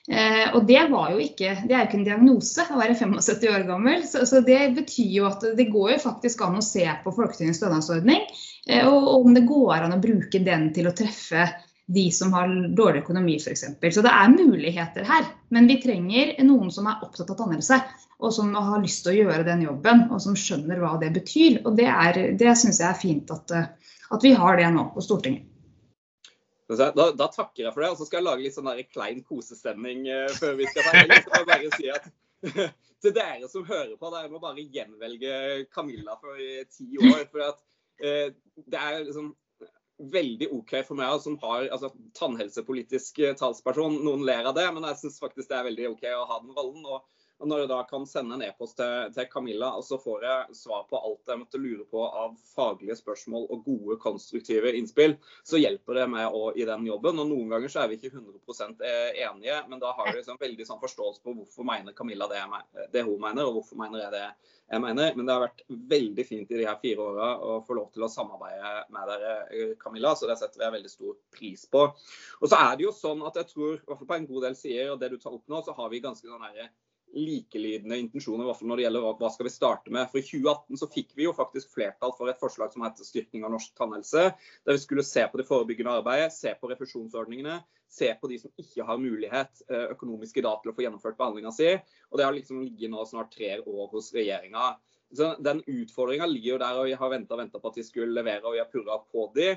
Eh, 0.07 0.53
og 0.55 0.63
det 0.69 0.77
ikke 0.79 1.49
Det 1.67 1.73
er 1.75 1.81
jo 1.81 1.85
ikke 1.89 1.97
en 1.97 2.05
diagnose 2.05 2.63
å 2.71 2.79
være 2.79 2.95
75 2.95 3.49
år 3.51 3.65
gammel. 3.67 4.03
Så, 4.07 4.23
så, 4.25 4.39
det 4.41 4.73
betyr 4.77 5.11
jo 5.19 5.27
at 5.27 5.43
det 5.57 5.67
går 5.71 5.97
jo 5.97 6.03
faktisk 6.05 6.41
an 6.45 6.59
å 6.59 6.63
se 6.63 6.85
på 7.03 7.11
Folketingets 7.15 7.59
stønadsordning, 7.59 8.23
eh, 8.69 8.87
og, 8.87 9.01
og 9.03 9.27
om 9.27 9.35
det 9.35 9.47
går 9.49 9.83
an 9.83 9.97
å 9.97 10.03
bruke 10.03 10.39
den 10.43 10.69
til 10.75 10.87
å 10.87 10.95
treffe 10.95 11.49
de 11.87 12.05
som 12.11 12.33
har 12.35 12.51
dårlig 12.75 13.03
økonomi 13.03 13.37
f.eks. 13.39 13.63
Så 13.79 14.03
det 14.03 14.11
er 14.11 14.33
muligheter 14.33 15.07
her. 15.07 15.27
Men 15.55 15.69
vi 15.71 15.79
trenger 15.83 16.33
noen 16.43 16.71
som 16.71 16.87
er 16.87 17.03
opptatt 17.03 17.31
av 17.31 17.39
tannhelse, 17.39 17.79
og 18.17 18.33
som 18.35 18.51
har 18.55 18.81
lyst 18.83 19.05
til 19.05 19.13
å 19.13 19.19
gjøre 19.21 19.45
den 19.47 19.63
jobben, 19.63 20.07
og 20.11 20.19
som 20.23 20.35
skjønner 20.35 20.81
hva 20.81 20.97
det 20.99 21.13
betyr. 21.15 21.61
Og 21.63 21.77
det, 21.79 21.87
er, 21.87 22.19
det 22.39 22.55
syns 22.59 22.81
jeg 22.83 22.89
er 22.89 22.99
fint 22.99 23.31
at, 23.31 23.55
at 24.11 24.25
vi 24.25 24.33
har 24.35 24.59
det 24.59 24.67
nå 24.75 24.89
på 24.95 25.03
Stortinget. 25.05 25.46
Da, 26.67 26.89
da, 26.91 27.27
takker 27.31 27.63
jeg 27.63 27.73
for 27.73 27.83
det. 27.83 27.91
Og 27.93 27.99
så 27.99 28.07
skal 28.07 28.19
jeg 28.19 28.27
lage 28.27 28.43
litt 28.43 28.57
sånn 28.57 28.67
der 28.67 28.83
klein 28.91 29.23
kosestemning 29.27 30.03
uh, 30.09 30.27
før 30.35 30.57
vi 30.59 30.67
skal 30.67 30.87
ta 30.87 30.95
helg. 30.97 31.15
Så 31.23 31.33
jeg 31.33 31.49
bare 31.51 31.71
si 31.77 31.91
at 31.93 32.07
til 33.03 33.15
dere 33.15 33.49
som 33.51 33.65
hører 33.67 33.95
på, 33.95 34.11
dere 34.13 34.31
må 34.31 34.41
bare 34.43 34.65
gjenvelge 34.75 35.33
Camilla 35.73 36.17
for 36.19 36.39
ti 36.73 36.89
år. 37.07 37.23
For 37.31 37.45
at, 37.47 37.61
uh, 38.03 38.63
det 38.67 38.81
er 38.81 39.03
liksom 39.05 39.31
veldig 39.97 40.51
OK 40.53 40.75
for 40.85 40.99
meg 40.99 41.15
som 41.23 41.39
har 41.41 41.71
altså, 41.73 41.89
tannhelsepolitisk 42.19 43.23
talsperson. 43.39 44.01
Noen 44.05 44.25
ler 44.27 44.45
av 44.45 44.57
det, 44.57 44.67
men 44.75 44.85
jeg 44.91 44.99
syns 45.01 45.21
faktisk 45.23 45.49
det 45.49 45.57
er 45.57 45.69
veldig 45.71 45.87
OK 45.95 46.05
å 46.11 46.27
ha 46.29 46.41
den 46.43 46.53
rollen. 46.57 46.83
Og, 46.85 47.16
Og 47.37 47.49
når 47.49 47.63
jeg 47.63 47.69
da 47.69 47.77
kan 47.85 48.05
sende 48.09 48.33
en 48.33 48.43
e-post 48.47 48.79
til, 48.79 49.11
til, 49.13 49.27
Camilla, 49.29 49.69
og 49.77 49.83
så 49.85 49.99
får 50.01 50.25
jeg 50.25 50.57
svar 50.57 50.87
på 50.89 50.97
alt 50.97 51.29
jeg 51.29 51.41
måtte 51.41 51.61
lure 51.61 51.85
på 51.91 52.01
av 52.07 52.33
faglige 52.55 52.97
spørsmål 52.97 53.45
og 53.53 53.65
gode, 53.67 53.97
konstruktive 54.01 54.71
innspill, 54.77 55.13
så 55.45 55.61
hjelper 55.61 56.01
det 56.01 56.07
meg 56.15 56.33
òg 56.33 56.57
i 56.57 56.65
den 56.65 56.87
jobben. 56.89 57.21
Og 57.21 57.29
noen 57.29 57.53
ganger 57.53 57.73
så 57.73 57.83
er 57.83 57.91
vi 57.91 57.99
ikke 57.99 58.15
100 58.15 58.81
eh, 58.81 59.21
enige, 59.27 59.59
men 59.69 59.83
da 59.83 59.93
har 59.93 60.09
vi 60.09 60.17
liksom 60.17 60.41
veldig 60.41 60.65
sånn 60.65 60.81
forståelse 60.81 61.21
på 61.21 61.35
hvorfor 61.37 61.67
mener 61.67 61.97
Camilla 61.97 62.29
det, 62.31 62.41
det, 62.95 63.05
hun 63.05 63.21
mener, 63.21 63.45
og 63.45 63.59
hvorfor 63.59 63.83
mener 63.83 64.07
jeg 64.07 64.15
det 64.17 64.25
jeg 64.67 64.83
mener. 64.83 65.13
Men 65.15 65.27
det 65.27 65.35
har 65.35 65.45
vært 65.45 65.63
veldig 65.93 66.25
fint 66.27 66.51
i 66.51 66.59
de 66.59 66.65
her 66.67 66.81
fire 66.81 67.05
åra 67.05 67.29
å 67.37 67.59
få 67.67 67.77
lov 67.77 67.93
til 67.93 68.07
å 68.07 68.11
samarbeide 68.11 68.73
med 68.97 69.13
dere, 69.13 69.37
eh, 69.53 69.77
Camilla, 69.81 70.15
så 70.17 70.29
det 70.29 70.39
setter 70.41 70.65
jeg 70.65 70.77
veldig 70.79 70.93
stor 70.95 71.21
pris 71.37 71.69
på. 71.69 71.85
Og 72.41 72.49
så 72.49 72.65
er 72.65 72.75
det 72.75 72.87
jo 72.87 72.97
sånn 72.97 73.21
at 73.29 73.37
jeg 73.43 73.53
tror, 73.53 73.77
i 73.77 73.85
hvert 73.85 74.01
fall 74.01 74.09
på 74.09 74.19
en 74.19 74.29
god 74.33 74.49
del 74.49 74.59
sider, 74.59 74.91
og 74.95 74.99
det 75.05 75.13
du 75.13 75.17
tar 75.21 75.37
opp 75.37 75.45
nå, 75.45 75.61
så 75.61 75.77
har 75.77 75.93
vi 75.93 76.01
ganske 76.03 76.25
sånn 76.25 76.49
likelydende 77.17 77.97
intensjoner 77.99 78.45
i 78.45 78.47
hvert 78.47 78.59
fall 78.59 78.69
når 78.71 78.79
det 78.79 78.85
gjelder 78.85 79.05
hva, 79.19 79.29
skal 79.33 79.47
vi 79.47 79.53
starte 79.53 79.93
med. 79.93 80.09
For 80.11 80.21
I 80.21 80.25
2018 80.25 80.79
så 80.81 80.89
fikk 80.91 81.15
vi 81.17 81.25
jo 81.25 81.33
faktisk 81.35 81.73
flertall 81.73 82.13
for 82.17 82.31
et 82.31 82.39
forslag 82.41 82.73
som 82.73 82.85
heter 82.85 83.07
styrking 83.07 83.45
av 83.47 83.53
norsk 83.55 83.73
tannhelse. 83.79 84.27
Der 84.67 84.77
vi 84.77 84.83
skulle 84.83 85.05
se 85.07 85.25
på 85.31 85.41
det 85.41 85.47
forebyggende 85.49 85.97
arbeidet, 85.99 86.35
se 86.35 86.53
på 86.59 86.69
refusjonsordningene, 86.71 87.59
se 87.89 88.11
på 88.19 88.29
de 88.31 88.39
som 88.41 88.53
ikke 88.61 88.85
har 88.87 89.01
mulighet 89.01 89.63
eh, 89.69 89.87
økonomisk 89.95 90.37
i 90.37 90.45
dag 90.45 90.59
til 90.61 90.71
å 90.71 90.75
få 90.77 90.85
gjennomført 90.85 91.17
behandlinga 91.19 91.53
si. 91.55 91.71
Og 92.11 92.19
det 92.19 92.27
har 92.27 92.35
liksom 92.35 92.61
ligget 92.65 92.93
nå 92.93 93.05
snart 93.09 93.33
tre 93.33 93.55
år 93.63 93.89
hos 93.95 94.11
regjeringa. 94.15 94.75
Så 95.15 95.35
Den 95.39 95.63
utfordringa 95.63 96.27
ligger 96.27 96.55
jo 96.55 96.61
der, 96.61 96.81
og 96.81 96.89
vi 96.89 96.97
har 96.99 97.13
venta 97.13 97.59
på 97.59 97.71
at 97.71 97.79
de 97.79 97.87
skulle 97.87 98.13
levere, 98.13 98.43
og 98.45 98.57
vi 98.57 98.61
har 98.61 98.71
purra 98.71 98.99
på 99.07 99.29
de. 99.35 99.53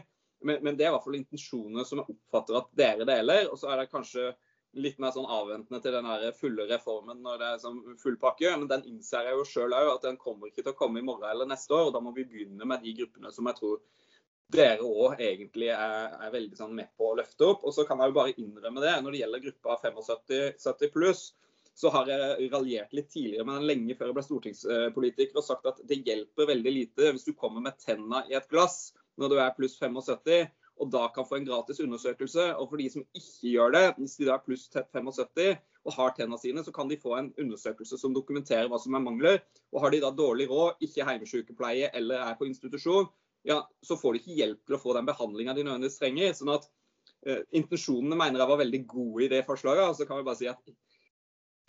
Men, 0.47 0.63
men 0.65 0.77
det 0.77 0.87
er 0.87 0.93
i 0.93 0.95
hvert 0.95 1.05
fall 1.05 1.19
intensjoner 1.19 1.85
som 1.85 2.01
jeg 2.01 2.15
oppfatter 2.15 2.61
at 2.61 2.71
dere 2.79 3.09
deler. 3.09 3.51
Og 3.51 3.59
så 3.61 3.73
er 3.73 3.83
det 3.83 3.91
kanskje 3.93 4.31
litt 4.79 5.01
mer 5.03 5.11
sånn 5.15 5.27
avventende 5.27 5.81
til 5.83 5.97
den 5.97 6.37
fulle 6.39 6.67
reformen 6.71 7.23
når 7.25 7.41
det 7.41 7.49
er 7.49 7.63
sånn 7.63 7.81
full. 7.99 8.19
Men 8.43 8.69
den 8.71 8.87
innser 8.93 9.27
jeg 9.27 9.39
jo 9.39 9.47
sjøl 9.49 9.75
òg 9.75 9.95
at 9.97 10.07
den 10.07 10.21
kommer 10.21 10.51
ikke 10.51 10.63
til 10.63 10.75
å 10.75 10.79
komme 10.79 11.01
i 11.01 11.07
morgen 11.07 11.31
eller 11.31 11.49
neste 11.51 11.75
år. 11.75 11.89
og 11.89 11.97
Da 11.97 12.03
må 12.05 12.15
vi 12.15 12.29
begynne 12.29 12.69
med 12.69 12.85
de 12.85 12.95
gruppene 13.01 13.33
som 13.35 13.51
jeg 13.51 13.59
tror 13.59 13.81
dere 14.51 14.83
òg 14.83 15.21
egentlig 15.23 15.69
er, 15.71 16.15
er, 16.17 16.31
veldig 16.35 16.57
sånn 16.59 16.75
med 16.75 16.91
på 16.99 17.11
å 17.11 17.19
løfte 17.19 17.47
opp. 17.47 17.67
Og 17.67 17.75
så 17.75 17.87
kan 17.87 18.03
jeg 18.03 18.11
jo 18.11 18.19
bare 18.19 18.35
innrømme 18.37 18.83
det. 18.83 18.97
Når 19.03 19.15
det 19.15 19.23
gjelder 19.23 19.45
gruppa 19.47 19.77
75-70 19.85 20.95
pluss, 20.95 21.27
så 21.81 21.91
har 21.95 22.11
jeg 22.11 22.49
raljert 22.53 22.95
litt 22.95 23.09
tidligere, 23.13 23.47
men 23.47 23.65
lenge 23.65 23.95
før 23.97 24.11
jeg 24.11 24.17
ble 24.17 24.25
stortingspolitiker 24.27 25.39
og 25.39 25.47
sagt 25.47 25.69
at 25.71 25.79
det 25.89 26.03
hjelper 26.05 26.51
veldig 26.51 26.73
lite 26.75 27.13
hvis 27.15 27.25
du 27.25 27.31
kommer 27.33 27.63
med 27.65 27.79
tenna 27.81 28.25
i 28.29 28.35
et 28.37 28.49
glass 28.51 28.91
når 29.21 29.33
du 29.33 29.37
er 29.41 29.55
pluss 29.57 29.79
75 29.81 30.51
og 30.81 30.89
da 30.93 31.07
kan 31.13 31.27
få 31.29 31.37
en 31.37 31.47
gratis 31.47 31.81
undersøkelse. 31.85 32.47
Og 32.57 32.71
for 32.71 32.81
de 32.81 32.89
som 32.93 33.05
ikke 33.17 33.53
gjør 33.53 33.75
det, 33.77 33.85
hvis 33.99 34.17
de 34.17 34.29
da 34.29 34.37
er 34.39 34.45
pluss 34.45 34.67
75 34.73 35.59
og 35.85 35.95
har 35.97 36.15
tennene 36.17 36.41
sine, 36.41 36.65
så 36.65 36.73
kan 36.73 36.89
de 36.89 36.99
få 37.01 37.15
en 37.19 37.31
undersøkelse 37.41 37.99
som 38.01 38.15
dokumenterer 38.17 38.69
hva 38.69 38.81
som 38.81 38.97
er 38.97 39.05
mangler. 39.05 39.41
Og 39.73 39.85
har 39.85 39.93
de 39.93 40.03
da 40.03 40.13
dårlig 40.17 40.49
råd, 40.51 40.81
ikke 40.85 41.05
hjemmesykepleie 41.05 41.93
eller 41.97 42.25
er 42.25 42.39
på 42.39 42.49
institusjon, 42.49 43.09
ja, 43.49 43.63
så 43.85 43.97
får 43.97 44.13
de 44.13 44.21
ikke 44.21 44.37
hjelp 44.37 44.61
til 44.67 44.77
å 44.77 44.81
få 44.83 44.95
den 44.97 45.09
behandlinga 45.09 45.55
de 45.57 45.65
nødvendigvis 45.65 46.01
trenger. 46.01 46.33
sånn 46.37 46.53
at 46.53 46.67
eh, 47.27 47.43
Intensjonene 47.57 48.19
mener 48.19 48.43
jeg 48.43 48.53
var 48.53 48.61
veldig 48.61 48.81
gode 48.89 49.25
i 49.25 49.31
det 49.33 49.45
forslaget. 49.49 49.89
og 49.89 49.97
så 49.97 50.09
kan 50.09 50.21
vi 50.21 50.29
bare 50.29 50.41
si 50.41 50.51
at 50.51 50.75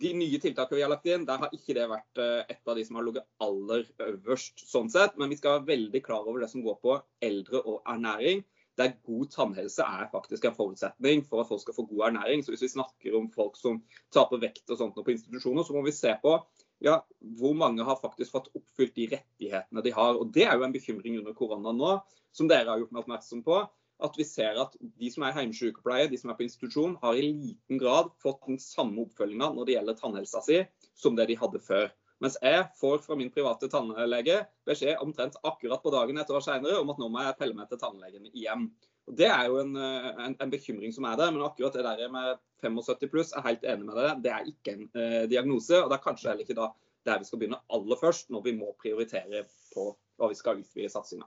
de 0.02 0.12
nye 0.18 0.40
tiltakene 0.42 0.80
vi 0.80 0.82
har 0.82 0.90
lagt 0.90 1.06
inn, 1.06 1.24
der 1.28 1.38
har 1.44 1.52
ikke 1.54 1.76
det 1.76 1.84
vært 1.86 2.18
uh, 2.18 2.42
et 2.50 2.68
av 2.68 2.74
de 2.76 2.84
som 2.84 2.96
har 2.98 3.04
ligget 3.06 3.28
aller 3.44 3.84
øverst. 4.02 4.64
sånn 4.66 4.90
sett, 4.90 5.16
Men 5.16 5.30
vi 5.30 5.38
skal 5.38 5.60
være 5.60 5.68
veldig 5.68 6.02
klar 6.02 6.26
over 6.26 6.42
det 6.42 6.50
som 6.50 6.64
går 6.64 6.80
på 6.82 6.96
eldre 7.22 7.62
og 7.62 7.82
ernæring 7.86 8.42
der 8.80 8.94
god 9.04 9.28
tannhelse 9.34 9.84
er 9.84 10.08
faktisk 10.12 10.46
en 10.48 10.56
forutsetning 10.56 11.24
for 11.28 11.42
at 11.42 11.48
folk 11.48 11.60
skal 11.60 11.76
få 11.76 11.84
god 11.90 12.06
ernæring. 12.08 12.44
Så 12.44 12.52
Hvis 12.52 12.62
vi 12.62 12.72
snakker 12.72 13.16
om 13.18 13.30
folk 13.32 13.56
som 13.60 13.82
taper 14.14 14.40
vekt 14.40 14.70
og 14.70 14.78
sånt 14.80 14.96
på 14.96 15.12
institusjoner, 15.12 15.62
så 15.62 15.76
må 15.76 15.84
vi 15.84 15.92
se 15.92 16.14
på 16.22 16.38
ja, 16.82 16.98
hvor 17.38 17.54
mange 17.54 17.84
har 17.84 18.00
faktisk 18.00 18.32
fått 18.32 18.50
oppfylt 18.56 18.96
de 18.96 19.06
rettighetene 19.12 19.84
de 19.84 19.92
har. 19.92 20.16
Og 20.18 20.32
Det 20.34 20.46
er 20.46 20.56
jo 20.56 20.64
en 20.66 20.74
bekymring 20.74 21.18
under 21.20 21.36
korona 21.36 21.72
nå, 21.72 22.00
som 22.32 22.48
dere 22.48 22.70
har 22.70 22.82
gjort 22.82 22.92
meg 22.92 23.04
oppmerksom 23.04 23.44
på. 23.46 23.62
At 24.02 24.16
vi 24.18 24.24
ser 24.26 24.58
at 24.58 24.74
de 24.80 25.10
som 25.14 25.22
er 25.22 25.36
hjemmesykepleie, 25.36 26.08
de 26.10 26.18
som 26.18 26.32
er 26.32 26.38
på 26.38 26.42
institusjon, 26.48 26.96
har 27.02 27.14
i 27.14 27.22
liten 27.28 27.78
grad 27.78 28.10
fått 28.22 28.40
den 28.48 28.58
samme 28.58 29.04
oppfølginga 29.04 29.52
når 29.54 29.68
det 29.68 29.76
gjelder 29.76 29.98
tannhelsa 30.00 30.42
si, 30.42 30.62
som 30.98 31.14
det 31.14 31.28
de 31.30 31.38
hadde 31.38 31.60
før. 31.62 31.92
Mens 32.22 32.38
jeg 32.38 32.68
får 32.78 33.02
fra 33.02 33.16
min 33.18 33.32
private 33.34 33.66
tannlege 33.70 34.44
beskjed 34.68 35.00
omtrent 35.02 35.38
akkurat 35.42 35.82
på 35.82 35.90
dagen 35.94 36.20
et 36.22 36.30
år 36.30 36.44
senere 36.44 36.78
om 36.78 36.92
at 36.92 37.00
nå 37.02 37.08
må 37.10 37.24
jeg 37.24 37.38
pelle 37.40 37.58
meg 37.58 37.70
til 37.70 37.80
tannlegen 37.82 38.28
igjen. 38.30 38.68
Og 39.10 39.16
Det 39.18 39.26
er 39.26 39.48
jo 39.50 39.58
en, 39.58 39.74
en, 39.74 40.36
en, 40.36 40.52
bekymring 40.52 40.94
som 40.94 41.08
er 41.10 41.18
der, 41.18 41.32
men 41.34 41.42
akkurat 41.42 41.74
det 41.74 41.82
der 41.82 42.12
med 42.12 42.38
75 42.62 43.10
pluss 43.10 43.34
er 43.34 43.42
helt 43.48 43.66
enig 43.66 43.88
med 43.88 43.98
deg. 43.98 44.22
Det 44.22 44.30
er 44.30 44.50
ikke 44.52 44.76
en 44.76 44.86
eh, 44.94 45.24
diagnose, 45.32 45.80
og 45.80 45.90
det 45.90 45.98
er 45.98 46.06
kanskje 46.06 46.30
heller 46.30 46.46
ikke 46.46 46.58
da 46.60 46.70
der 47.08 47.18
vi 47.18 47.26
skal 47.26 47.40
begynne 47.40 47.58
aller 47.74 47.98
først, 47.98 48.30
når 48.30 48.44
vi 48.46 48.54
må 48.54 48.70
prioritere 48.78 49.42
på 49.74 49.88
hva 50.20 50.28
vi 50.30 50.38
skal 50.38 50.60
utvide 50.62 50.92
satsinga 50.92 51.26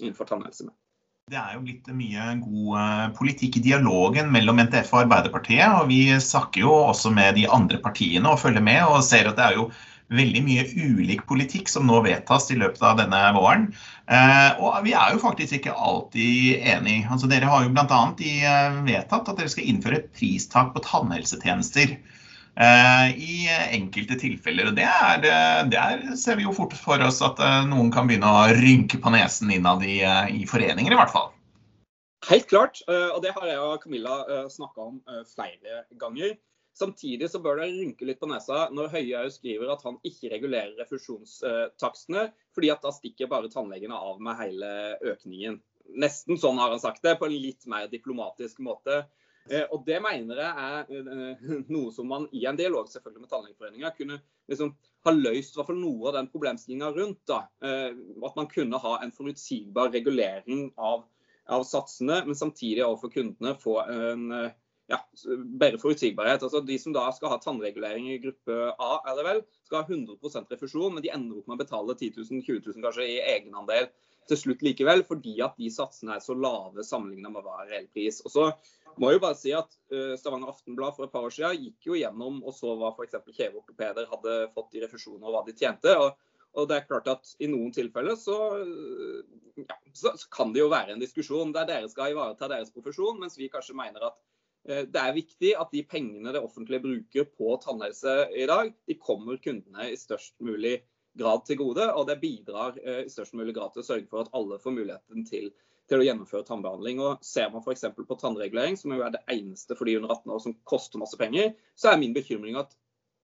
innenfor 0.00 0.26
tannhelse 0.26 0.66
med. 0.66 0.74
Det 1.30 1.38
er 1.38 1.54
jo 1.54 1.62
blitt 1.62 1.86
mye 1.94 2.24
god 2.42 2.72
eh, 2.80 3.04
politikk 3.14 3.60
i 3.60 3.64
dialogen 3.68 4.32
mellom 4.34 4.58
NTF 4.64 4.90
og 4.90 5.04
Arbeiderpartiet. 5.04 5.78
og 5.78 5.86
Vi 5.92 6.02
snakker 6.18 6.64
jo 6.64 6.74
også 6.90 7.14
med 7.14 7.38
de 7.38 7.46
andre 7.46 7.78
partiene 7.84 8.34
og 8.34 8.42
følger 8.42 8.64
med 8.66 8.82
og 8.88 9.04
ser 9.06 9.30
at 9.30 9.38
det 9.38 9.46
er 9.46 9.60
jo 9.60 9.70
veldig 10.16 10.42
mye 10.46 10.64
ulik 10.76 11.24
politikk 11.28 11.70
som 11.72 11.88
nå 11.88 12.02
vedtas 12.04 12.50
i 12.52 12.58
løpet 12.60 12.82
av 12.86 13.00
denne 13.00 13.20
våren. 13.36 13.68
Eh, 14.12 14.60
og 14.60 14.80
vi 14.86 14.94
er 14.98 15.14
jo 15.14 15.22
faktisk 15.22 15.58
ikke 15.58 15.74
alltid 15.74 16.64
enige. 16.74 17.06
Altså, 17.10 17.30
dere 17.30 17.50
har 17.50 17.64
jo 17.64 17.72
bl.a. 17.74 18.00
Eh, 18.18 18.80
vedtatt 18.88 19.30
at 19.30 19.38
dere 19.38 19.52
skal 19.52 19.68
innføre 19.70 20.00
et 20.00 20.10
pristak 20.16 20.72
på 20.74 20.84
tannhelsetjenester. 20.86 21.96
Eh, 22.52 23.06
I 23.16 23.36
enkelte 23.78 24.18
tilfeller. 24.20 24.72
og 24.72 24.76
det, 24.76 24.88
er, 24.88 25.68
Der 25.72 26.16
ser 26.20 26.40
vi 26.40 26.48
jo 26.48 26.56
fort 26.56 26.76
for 26.76 27.00
oss 27.04 27.22
at 27.24 27.40
noen 27.70 27.92
kan 27.94 28.10
begynne 28.10 28.28
å 28.28 28.48
rynke 28.58 29.00
på 29.00 29.14
nesen 29.14 29.52
innad 29.54 29.84
i, 29.86 30.02
i 30.02 30.44
foreninger, 30.48 30.92
i 30.92 31.00
hvert 31.00 31.14
fall. 31.14 31.30
Helt 32.28 32.46
klart, 32.46 32.78
og 32.86 33.16
det 33.24 33.32
har 33.34 33.46
jeg 33.48 33.58
og 33.58 33.80
Camilla 33.82 34.46
snakka 34.46 34.84
om 34.84 35.00
flere 35.26 35.80
ganger. 35.98 36.36
Samtidig 36.72 37.28
så 37.30 37.40
bør 37.44 37.60
det 37.60 37.68
rynke 37.68 38.06
litt 38.08 38.20
på 38.20 38.28
nesa 38.30 38.66
når 38.72 38.94
Høie 38.94 39.26
skriver 39.34 39.74
at 39.74 39.82
han 39.84 39.98
ikke 40.08 40.30
regulerer 40.32 40.78
refusjonstakstene, 40.80 42.30
fordi 42.56 42.70
at 42.72 42.84
da 42.84 42.92
stikker 42.96 43.28
bare 43.28 43.52
tannlegene 43.52 43.98
av 43.98 44.22
med 44.24 44.38
hele 44.40 44.70
økningen. 45.12 45.58
Nesten 46.00 46.40
sånn 46.40 46.60
har 46.62 46.72
han 46.72 46.80
sagt 46.80 47.04
det, 47.04 47.18
på 47.20 47.28
en 47.28 47.36
litt 47.36 47.66
mer 47.68 47.90
diplomatisk 47.92 48.62
måte. 48.64 49.02
Eh, 49.50 49.66
og 49.74 49.84
Det 49.84 49.98
mener 50.00 50.40
jeg 50.40 50.52
er 50.64 51.12
eh, 51.12 51.44
noe 51.74 51.92
som 51.92 52.08
man 52.08 52.28
i 52.32 52.46
en 52.48 52.56
dialog 52.56 52.88
selvfølgelig 52.88 53.24
med 53.24 53.32
Tannlegeforeninga 53.32 53.92
kunne 53.96 54.20
liksom 54.48 54.72
ha 55.04 55.14
løst 55.16 55.56
hvert 55.58 55.68
fall 55.68 55.80
noe 55.82 56.08
av 56.08 56.16
den 56.20 56.30
problemstillinga 56.32 56.92
rundt. 56.96 57.20
da. 57.28 57.42
Eh, 57.60 57.90
at 58.22 58.38
man 58.38 58.48
kunne 58.48 58.80
ha 58.80 58.96
en 59.02 59.12
forutsigbar 59.12 59.92
regulering 59.92 60.70
av, 60.78 61.04
av 61.52 61.66
satsene, 61.68 62.22
men 62.24 62.38
samtidig 62.38 62.86
overfor 62.86 63.12
kundene 63.12 63.58
få 63.60 63.80
en 63.84 64.28
ja, 64.90 64.98
bedre 65.60 65.78
forutsigbarhet. 65.80 66.42
Altså 66.42 66.60
De 66.66 66.78
som 66.80 66.94
da 66.94 67.06
skal 67.14 67.32
ha 67.32 67.40
tannregulering 67.42 68.10
i 68.12 68.20
gruppe 68.22 68.58
A, 68.72 68.92
er 69.08 69.18
det 69.18 69.26
vel, 69.26 69.42
skal 69.66 69.82
ha 69.82 69.88
100% 69.88 70.54
refusjon, 70.54 70.96
men 70.96 71.04
de 71.04 71.12
ender 71.14 71.40
opp 71.40 71.50
med 71.50 71.58
å 71.58 71.62
betale 71.64 71.96
10 71.96 72.16
000, 72.18 72.42
20 72.46 72.64
000 72.72 72.86
kanskje 72.86 73.08
i 73.08 73.20
egenandel 73.36 73.90
til 74.30 74.38
slutt 74.38 74.62
likevel, 74.62 75.02
fordi 75.06 75.38
at 75.44 75.56
de 75.58 75.70
satsene 75.72 76.16
er 76.16 76.22
så 76.22 76.36
lave 76.38 76.84
sammenlignet 76.86 77.34
med 77.34 77.46
hva 77.46 77.62
er 77.62 77.72
reell 77.72 77.88
pris. 77.94 78.20
Og 78.26 78.34
så 78.34 78.50
må 79.00 79.10
jeg 79.10 79.18
jo 79.18 79.24
bare 79.24 79.38
si 79.38 79.54
at 79.56 79.70
uh, 79.94 80.12
Stavanger 80.20 80.52
Aftenblad 80.52 80.94
for 80.98 81.06
et 81.06 81.14
par 81.14 81.26
år 81.26 81.32
siden 81.34 81.62
gikk 81.62 81.88
jo 81.88 81.96
gjennom 81.98 82.42
og 82.44 82.54
så 82.54 82.74
hva 82.78 82.92
f.eks. 82.92 83.18
kjeveortopeder 83.32 84.10
hadde 84.10 84.36
fått 84.54 84.76
i 84.76 84.84
refusjoner 84.84 85.26
og 85.26 85.38
hva 85.38 85.46
de 85.48 85.56
tjente. 85.56 85.96
og 85.96 86.12
og 86.52 86.66
det 86.68 86.74
er 86.76 86.84
klart 86.84 87.06
at 87.08 87.30
I 87.40 87.46
noen 87.48 87.70
tilfeller 87.72 88.12
så, 88.20 88.34
ja, 89.56 89.76
så, 89.96 90.10
kan 90.28 90.50
det 90.52 90.60
jo 90.60 90.66
være 90.68 90.92
en 90.92 91.00
diskusjon 91.00 91.54
der 91.56 91.64
dere 91.64 91.88
skal 91.88 92.12
ivareta 92.12 92.44
deres 92.52 92.68
profesjon, 92.74 93.16
mens 93.22 93.38
vi 93.40 93.48
kanskje 93.48 93.72
mener 93.78 94.04
at 94.10 94.18
Eh, 94.20 94.31
det 94.62 95.00
er 95.00 95.14
viktig 95.16 95.56
at 95.58 95.72
de 95.74 95.80
pengene 95.82 96.30
det 96.34 96.42
offentlige 96.42 96.84
bruker 96.84 97.26
på 97.34 97.56
tannhelse 97.64 98.12
i 98.38 98.46
dag, 98.46 98.70
de 98.86 98.94
kommer 99.00 99.40
kundene 99.42 99.88
i 99.90 99.98
størst 99.98 100.36
mulig 100.44 100.76
grad 101.18 101.44
til 101.46 101.58
gode. 101.60 101.88
Og 101.92 102.06
det 102.08 102.20
bidrar 102.22 102.78
eh, 102.82 103.04
i 103.06 103.12
størst 103.12 103.36
mulig 103.38 103.54
grad 103.56 103.74
til 103.74 103.84
å 103.84 103.88
sørge 103.88 104.08
for 104.10 104.24
at 104.24 104.32
alle 104.36 104.60
får 104.62 104.76
muligheten 104.76 105.26
til, 105.28 105.50
til 105.90 106.02
å 106.02 106.06
gjennomføre 106.06 106.46
tannbehandling. 106.48 107.02
Og 107.04 107.24
Ser 107.26 107.50
man 107.52 107.64
f.eks. 107.64 107.88
på 107.96 108.20
tannregulering, 108.20 108.78
som 108.80 108.94
jo 108.94 109.02
er 109.04 109.14
det 109.16 109.24
eneste 109.32 109.76
for 109.78 109.88
de 109.88 109.98
under 110.00 110.14
18 110.14 110.36
år 110.36 110.44
som 110.46 110.56
koster 110.68 111.02
masse 111.02 111.18
penger, 111.20 111.52
så 111.78 111.92
er 111.92 112.00
min 112.00 112.16
bekymring 112.16 112.58
at 112.60 112.72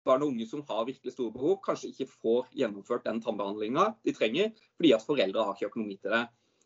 barn 0.07 0.25
og 0.25 0.33
unge 0.33 0.47
som 0.49 0.63
har 0.69 0.87
virkelig 0.89 1.13
store 1.13 1.35
behov, 1.35 1.59
kanskje 1.65 1.91
ikke 1.93 2.09
får 2.09 2.53
gjennomført 2.57 3.05
den 3.05 3.19
tannbehandlinga 3.21 3.91
de 4.07 4.15
trenger, 4.17 4.53
fordi 4.79 4.93
at 4.97 5.05
foreldre 5.05 5.45
har 5.45 5.57
ikke 5.57 5.69
økonomi 5.69 5.99
til 6.01 6.15
det. 6.15 6.23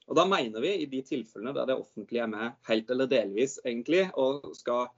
Og 0.08 0.16
Da 0.18 0.24
mener 0.28 0.64
vi 0.64 0.72
i 0.82 0.88
de 0.90 1.02
tilfellene 1.06 1.54
der 1.56 1.70
det 1.70 1.78
offentlige 1.78 2.24
er 2.24 2.32
med 2.32 2.58
helt 2.68 2.90
eller 2.90 3.10
delvis 3.10 3.58
egentlig, 3.64 4.08
og 4.18 4.50
skal 4.58 4.88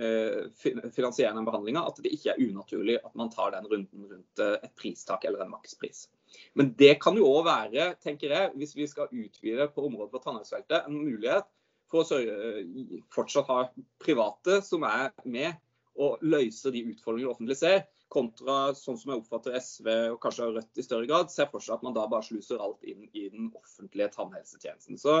eh, 0.00 0.48
finansiere 0.94 1.34
den 1.36 1.46
behandlinga, 1.46 1.84
at 1.86 2.00
det 2.02 2.14
ikke 2.16 2.32
er 2.32 2.44
unaturlig 2.48 2.98
at 3.00 3.14
man 3.18 3.32
tar 3.32 3.52
den 3.54 3.68
runden 3.70 4.08
rundt 4.12 4.44
eh, 4.44 4.56
et 4.62 4.74
pristak 4.80 5.26
eller 5.28 5.44
en 5.44 5.52
makspris. 5.52 6.06
Men 6.54 6.72
det 6.78 6.96
kan 7.02 7.18
jo 7.18 7.28
òg 7.30 7.44
være, 7.46 7.90
tenker 8.02 8.32
jeg, 8.34 8.54
hvis 8.58 8.74
vi 8.76 8.88
skal 8.90 9.12
utvide 9.12 9.68
på 9.74 9.84
området 9.86 10.14
på 10.14 10.22
tannhelsefeltet, 10.24 10.88
en 10.88 11.02
mulighet 11.04 11.46
for 11.92 12.02
å 12.02 12.08
sørge, 12.08 12.96
fortsatt 13.14 13.50
ha 13.52 13.60
private 14.02 14.58
som 14.66 14.86
er 14.88 15.12
med 15.28 15.52
og 15.94 16.22
løse 16.26 16.72
de 16.74 16.82
utfordringene 16.90 17.28
det 17.28 17.34
offentlige 17.36 17.60
ser. 17.60 17.84
Kontra 18.14 18.56
sånn 18.78 18.98
som 19.00 19.12
jeg 19.12 19.22
oppfatter 19.22 19.56
SV 19.58 19.88
og 20.14 20.20
kanskje 20.22 20.50
Rødt 20.54 20.80
i 20.80 20.84
større 20.86 21.08
grad, 21.10 21.32
ser 21.32 21.48
for 21.50 21.64
seg 21.64 21.76
at 21.76 21.84
man 21.86 21.96
da 21.96 22.06
bare 22.10 22.26
sluser 22.26 22.62
alt 22.62 22.84
inn 22.86 23.08
i 23.12 23.26
den 23.32 23.50
offentlige 23.58 24.10
tannhelsetjenesten. 24.14 25.00
Så 25.00 25.18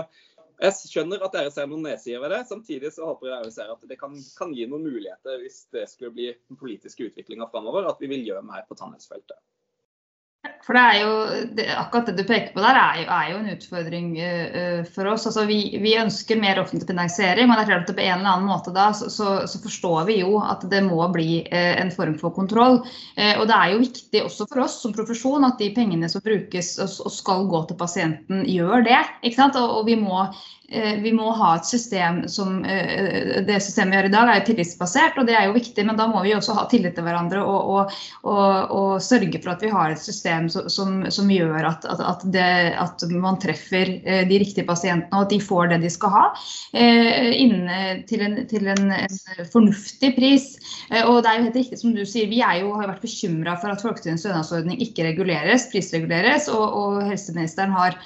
jeg 0.62 0.76
skjønner 0.92 1.24
at 1.26 1.34
dere 1.34 1.50
ser 1.54 1.66
noen 1.70 1.86
nedsider 1.88 2.22
ved 2.22 2.34
det. 2.36 2.44
Samtidig 2.50 2.92
så 2.94 3.08
håper 3.10 3.32
jeg 3.32 3.54
ser 3.56 3.72
at 3.74 3.88
det 3.90 3.98
kan, 4.00 4.14
kan, 4.38 4.54
gi 4.54 4.68
noen 4.70 4.86
muligheter 4.86 5.40
hvis 5.42 5.64
det 5.74 5.88
skulle 5.90 6.14
bli 6.14 6.30
den 6.34 6.60
politiske 6.60 7.10
utviklinga 7.10 7.50
framover, 7.50 7.90
at 7.90 8.02
vi 8.02 8.10
vil 8.12 8.26
gjøre 8.28 8.46
mer 8.46 8.66
på 8.68 8.78
tannhelsefeltet. 8.78 9.40
For 10.64 10.76
det 10.76 10.82
er 10.82 10.98
jo, 11.02 11.14
det, 11.56 11.66
Akkurat 11.76 12.06
det 12.08 12.22
du 12.22 12.24
peker 12.24 12.54
på 12.54 12.62
der, 12.64 12.78
er 12.80 13.00
jo, 13.02 13.04
er 13.12 13.26
jo 13.30 13.38
en 13.40 13.50
utfordring 13.52 14.06
uh, 14.16 14.80
for 14.94 15.10
oss. 15.12 15.26
Altså, 15.28 15.44
vi, 15.48 15.58
vi, 15.82 15.92
ønsker 16.00 16.40
mer 16.40 16.60
offentlig 16.62 16.88
finansiering, 16.88 17.50
men 17.50 17.58
det 17.58 17.66
er 17.66 17.70
klart 17.72 17.92
at 17.92 17.98
på 17.98 18.04
en 18.04 18.16
eller 18.16 18.30
annen 18.32 18.48
måte 18.48 18.72
da, 18.74 18.88
så, 18.96 19.10
så, 19.12 19.34
så 19.50 19.60
forstår 19.64 20.08
vi 20.08 20.18
jo 20.22 20.38
at 20.40 20.64
det 20.72 20.80
må 20.86 21.04
bli 21.12 21.42
uh, 21.50 21.74
en 21.82 21.92
form 21.92 22.16
for 22.20 22.32
kontroll. 22.36 22.80
Uh, 23.18 23.34
og 23.36 23.46
Det 23.50 23.60
er 23.60 23.74
jo 23.74 23.84
viktig 23.84 24.24
også 24.24 24.48
for 24.48 24.64
oss 24.64 24.80
som 24.80 24.96
profesjon 24.96 25.44
at 25.44 25.60
de 25.60 25.70
pengene 25.76 26.08
som 26.12 26.24
brukes 26.24 26.74
og, 26.80 26.98
og 27.04 27.12
skal 27.12 27.48
gå 27.52 27.64
til 27.68 27.80
pasienten, 27.84 28.44
gjør 28.48 28.88
det. 28.88 29.00
ikke 29.22 29.42
sant? 29.42 29.60
Og, 29.60 29.80
og 29.80 29.88
vi 29.90 30.00
må 30.00 30.28
vi 30.74 31.10
må 31.12 31.28
ha 31.36 31.50
et 31.54 31.66
system 31.68 32.22
som 32.32 32.62
Det 32.64 33.58
systemet 33.62 33.92
vi 33.92 33.98
har 33.98 34.06
i 34.08 34.10
dag, 34.10 34.30
er 34.32 34.38
jo 34.40 34.46
tillitsbasert, 34.48 35.18
og 35.20 35.28
det 35.28 35.36
er 35.36 35.44
jo 35.46 35.52
viktig. 35.54 35.84
Men 35.86 35.98
da 36.00 36.06
må 36.10 36.22
vi 36.24 36.32
også 36.34 36.56
ha 36.56 36.64
tillit 36.70 36.96
til 36.96 37.04
hverandre 37.04 37.42
og, 37.44 37.92
og 38.24 38.88
sørge 39.04 39.42
for 39.44 39.52
at 39.52 39.62
vi 39.62 39.70
har 39.70 39.92
et 39.92 40.00
system 40.02 40.33
som, 40.50 41.04
som 41.12 41.30
gjør 41.32 41.68
at, 41.68 41.86
at, 41.88 42.24
det, 42.34 42.48
at, 42.80 43.04
man 43.10 43.38
treffer 43.42 43.94
eh, 44.02 44.24
de 44.28 44.40
riktige 44.42 44.66
pasientene, 44.68 45.10
og 45.14 45.26
at 45.26 45.34
de 45.34 45.40
får 45.42 45.72
det 45.72 45.80
de 45.84 45.92
skal 45.92 46.14
ha. 46.14 46.24
Inne 46.74 47.80
til 48.08 48.24
en, 48.24 48.36
til 48.50 48.68
en, 48.70 48.90
en 48.94 49.48
fornuftig 49.52 50.14
pris. 50.16 50.50
Og 51.04 51.22
det 51.22 51.30
er 51.30 51.38
jo 51.38 51.46
helt 51.48 51.58
riktig 51.60 51.80
som 51.80 51.94
du 51.96 52.02
sier, 52.08 52.28
vi 52.30 52.42
jo, 52.42 52.74
har 52.78 52.90
vært 52.90 53.04
bekymra 53.04 53.56
for 53.62 53.72
at 53.72 53.82
folketrygdens 53.84 54.24
stønadsordning 54.26 54.82
ikke 54.84 55.06
reguleres, 55.08 55.68
prisreguleres. 55.72 56.48
og, 56.52 56.64
og 56.64 57.02
helseministeren 57.08 57.74
har 57.74 57.98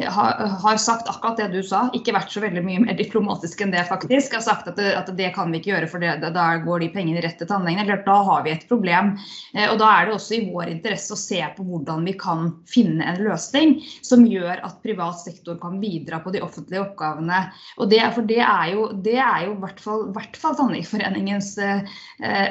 har 0.00 0.76
sagt 0.80 1.08
akkurat 1.08 1.36
det 1.36 1.48
du 1.52 1.62
sa, 1.62 1.82
ikke 1.92 2.14
vært 2.16 2.32
så 2.32 2.40
veldig 2.40 2.62
mye 2.64 2.80
mer 2.86 2.96
diplomatisk 2.96 3.60
enn 3.60 3.74
det 3.74 3.84
faktisk. 3.90 4.32
Har 4.38 4.44
sagt 4.44 4.68
at 4.70 4.78
det, 4.80 4.94
at 4.96 5.10
det 5.18 5.32
kan 5.36 5.52
vi 5.52 5.60
ikke 5.60 5.74
gjøre, 5.74 5.88
for 5.90 6.00
det, 6.00 6.14
da 6.32 6.46
går 6.64 6.80
de 6.80 6.88
pengene 6.94 7.20
rett 7.24 7.36
til 7.40 7.50
tannlegene. 7.50 7.98
Da 8.06 8.18
har 8.24 8.46
vi 8.46 8.54
et 8.54 8.64
problem. 8.70 9.12
Eh, 9.52 9.68
og 9.68 9.76
da 9.82 9.90
er 9.92 10.08
det 10.08 10.16
også 10.16 10.38
i 10.38 10.46
vår 10.48 10.70
interesse 10.72 11.12
å 11.12 11.20
se 11.20 11.42
på 11.56 11.66
hvordan 11.66 12.06
vi 12.08 12.14
kan 12.18 12.54
finne 12.68 13.04
en 13.04 13.20
løsning 13.20 13.74
som 14.00 14.24
gjør 14.24 14.62
at 14.64 14.80
privat 14.84 15.20
sektor 15.20 15.58
kan 15.60 15.76
bidra 15.82 16.22
på 16.24 16.32
de 16.32 16.40
offentlige 16.44 16.86
oppgavene. 16.86 17.42
Og 17.76 17.92
det, 17.92 18.00
for 18.16 18.28
det 18.28 18.40
er 18.46 18.72
jo, 18.72 18.88
det 19.04 19.18
er 19.20 19.46
jo 19.46 19.56
i 19.58 19.60
hvert 19.66 19.82
fall, 19.82 20.06
hvert 20.16 20.40
fall 20.40 20.56
Tannlegeforeningens 20.56 21.52
eh, 21.60 21.84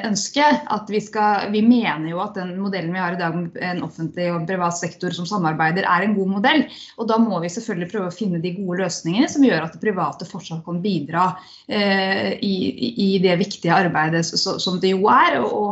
ønske. 0.06 0.46
at 0.72 0.90
vi 0.90 1.00
skal, 1.02 1.50
vi 1.52 1.62
mener 1.64 2.08
jo 2.10 2.22
at 2.22 2.36
den 2.38 2.54
modellen 2.60 2.94
vi 2.94 3.02
har 3.02 3.16
i 3.16 3.20
dag 3.20 3.34
en 3.66 3.82
offentlig 3.84 4.30
og 4.32 4.46
privat 4.46 4.78
sektor 4.78 5.14
som 5.14 5.26
samarbeider, 5.28 5.86
er 5.88 6.06
en 6.06 6.16
god 6.16 6.32
modell. 6.38 6.64
og 6.98 7.08
da 7.10 7.18
må 7.18 7.31
må 7.32 7.40
vi 7.42 7.50
selvfølgelig 7.52 7.88
prøve 7.90 8.10
å 8.10 8.14
finne 8.14 8.40
de 8.42 8.52
gode 8.58 8.82
løsningene 8.82 9.28
som 9.30 9.44
gjør 9.46 9.64
at 9.64 9.74
det 9.74 9.82
private 9.82 10.28
fortsatt 10.28 10.62
kan 10.66 10.80
bidra 10.84 11.30
eh, 11.66 12.36
i, 12.44 12.54
i, 12.92 13.08
det 13.22 13.38
viktige 13.40 13.74
arbeidet 13.74 14.24
så, 14.28 14.58
som 14.62 14.78
det 14.82 14.92
jo 14.92 15.08
er, 15.10 15.38
å 15.40 15.62